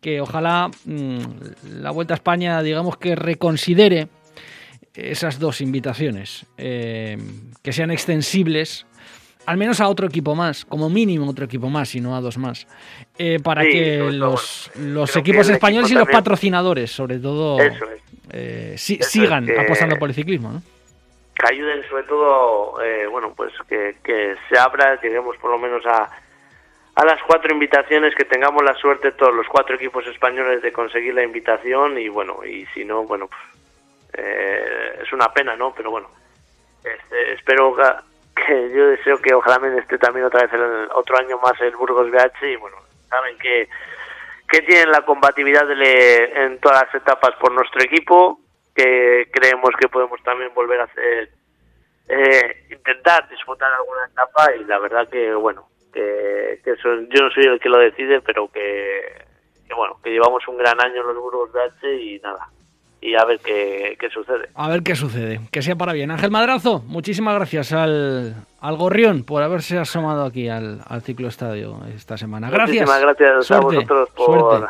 que 0.00 0.20
ojalá 0.20 0.70
mm, 0.84 1.18
la 1.80 1.90
Vuelta 1.90 2.14
a 2.14 2.16
España, 2.16 2.62
digamos 2.62 2.96
que 2.96 3.16
reconsidere 3.16 4.08
esas 4.94 5.38
dos 5.38 5.60
invitaciones, 5.60 6.46
que 6.56 7.72
sean 7.72 7.90
extensibles 7.90 8.86
al 9.46 9.56
menos 9.56 9.80
a 9.80 9.88
otro 9.88 10.06
equipo 10.06 10.34
más, 10.34 10.64
como 10.64 10.88
mínimo 10.88 11.28
otro 11.28 11.44
equipo 11.44 11.68
más 11.68 11.94
y 11.94 12.00
no 12.00 12.16
a 12.16 12.20
dos 12.20 12.38
más, 12.38 12.66
eh, 13.18 13.38
para 13.42 13.62
que 13.62 13.98
los, 14.12 14.70
los 14.76 15.16
equipos 15.16 15.48
españoles 15.48 15.90
y 15.90 15.94
los 15.94 16.08
patrocinadores, 16.08 16.90
sobre 16.90 17.18
todo, 17.18 17.58
eh, 18.30 18.74
sigan 18.76 19.48
apostando 19.58 19.96
por 19.96 20.08
el 20.08 20.14
ciclismo. 20.14 20.52
¿no? 20.52 20.62
Que 21.34 21.54
ayuden 21.54 21.82
sobre 21.88 22.04
todo, 22.04 22.82
eh, 22.82 23.06
bueno, 23.06 23.32
pues 23.36 23.52
que, 23.68 23.96
que 24.02 24.36
se 24.48 24.58
abra, 24.58 24.98
que 25.00 25.08
lleguemos 25.08 25.36
por 25.38 25.50
lo 25.50 25.58
menos 25.58 25.84
a, 25.86 26.08
a 26.94 27.04
las 27.04 27.20
cuatro 27.26 27.52
invitaciones, 27.52 28.14
que 28.14 28.24
tengamos 28.24 28.62
la 28.62 28.74
suerte 28.74 29.12
todos 29.12 29.34
los 29.34 29.46
cuatro 29.48 29.74
equipos 29.74 30.06
españoles 30.06 30.62
de 30.62 30.72
conseguir 30.72 31.14
la 31.14 31.24
invitación 31.24 31.98
y 31.98 32.08
bueno, 32.08 32.44
y 32.44 32.66
si 32.74 32.84
no, 32.84 33.04
bueno, 33.04 33.28
pues, 33.28 33.61
es 34.12 35.12
una 35.12 35.32
pena, 35.32 35.56
¿no? 35.56 35.74
Pero 35.74 35.90
bueno, 35.90 36.10
este, 36.84 37.32
espero 37.34 37.74
que 38.34 38.70
yo 38.74 38.88
deseo 38.88 39.20
que 39.20 39.34
ojalá 39.34 39.58
me 39.58 39.78
esté 39.78 39.98
también 39.98 40.26
otra 40.26 40.42
vez 40.42 40.52
el, 40.52 40.88
otro 40.94 41.18
año 41.18 41.38
más 41.38 41.60
el 41.60 41.76
Burgos 41.76 42.10
BH 42.10 42.46
y 42.46 42.56
bueno, 42.56 42.76
saben 43.08 43.38
que, 43.38 43.68
que 44.48 44.62
tienen 44.62 44.90
la 44.90 45.02
compatibilidad 45.02 45.66
de 45.66 46.32
en 46.34 46.58
todas 46.58 46.82
las 46.84 46.94
etapas 46.94 47.34
por 47.40 47.52
nuestro 47.52 47.82
equipo, 47.82 48.40
que 48.74 49.28
creemos 49.32 49.70
que 49.78 49.88
podemos 49.88 50.22
también 50.22 50.52
volver 50.54 50.80
a 50.80 50.84
hacer, 50.84 51.30
eh, 52.08 52.66
intentar 52.70 53.28
disfrutar 53.28 53.72
alguna 53.72 54.06
etapa 54.06 54.54
y 54.56 54.64
la 54.64 54.78
verdad 54.78 55.08
que 55.08 55.34
bueno, 55.34 55.68
que, 55.92 56.60
que 56.64 56.74
yo 56.82 57.22
no 57.22 57.30
soy 57.30 57.44
el 57.44 57.60
que 57.60 57.68
lo 57.68 57.78
decide, 57.78 58.20
pero 58.22 58.48
que, 58.48 59.24
que 59.68 59.74
bueno, 59.74 59.98
que 60.02 60.10
llevamos 60.10 60.46
un 60.48 60.56
gran 60.56 60.80
año 60.80 61.02
en 61.02 61.06
los 61.06 61.16
Burgos 61.16 61.52
BH 61.52 61.86
y 61.86 62.18
nada, 62.20 62.48
y 63.02 63.16
a 63.16 63.24
ver 63.24 63.40
qué, 63.40 64.08
sucede. 64.14 64.48
A 64.54 64.68
ver 64.68 64.82
qué 64.82 64.94
sucede, 64.94 65.40
que 65.50 65.60
sea 65.60 65.74
para 65.74 65.92
bien. 65.92 66.12
Ángel 66.12 66.30
Madrazo, 66.30 66.82
muchísimas 66.86 67.34
gracias 67.34 67.72
al, 67.72 68.46
al 68.60 68.76
Gorrión 68.76 69.24
por 69.24 69.42
haberse 69.42 69.76
asomado 69.76 70.24
aquí 70.24 70.48
al, 70.48 70.80
al 70.86 71.02
ciclo 71.02 71.26
estadio 71.26 71.80
esta 71.94 72.16
semana. 72.16 72.48
Gracias. 72.48 72.86
Muchísimas 72.86 73.00
gracias 73.00 73.50
a 73.50 73.60
vosotros 73.60 74.08
por, 74.14 74.68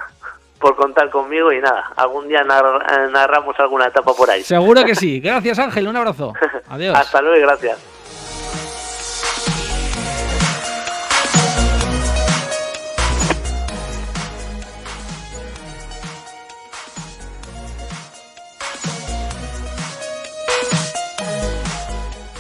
por 0.59 0.77
contar 0.77 1.11
conmigo 1.11 1.53
y 1.53 1.61
nada, 1.61 1.93
algún 1.95 2.27
día 2.27 2.43
narramos 2.43 3.55
alguna 3.61 3.89
etapa 3.89 4.15
por 4.15 4.31
ahí. 4.31 4.43
Seguro 4.43 4.83
que 4.85 4.95
sí. 4.95 5.21
Gracias 5.21 5.59
Ángel, 5.59 5.87
un 5.89 5.97
abrazo. 5.97 6.33
Adiós. 6.71 6.97
Hasta 6.97 7.21
luego 7.21 7.37
y 7.37 7.41
gracias. 7.43 7.92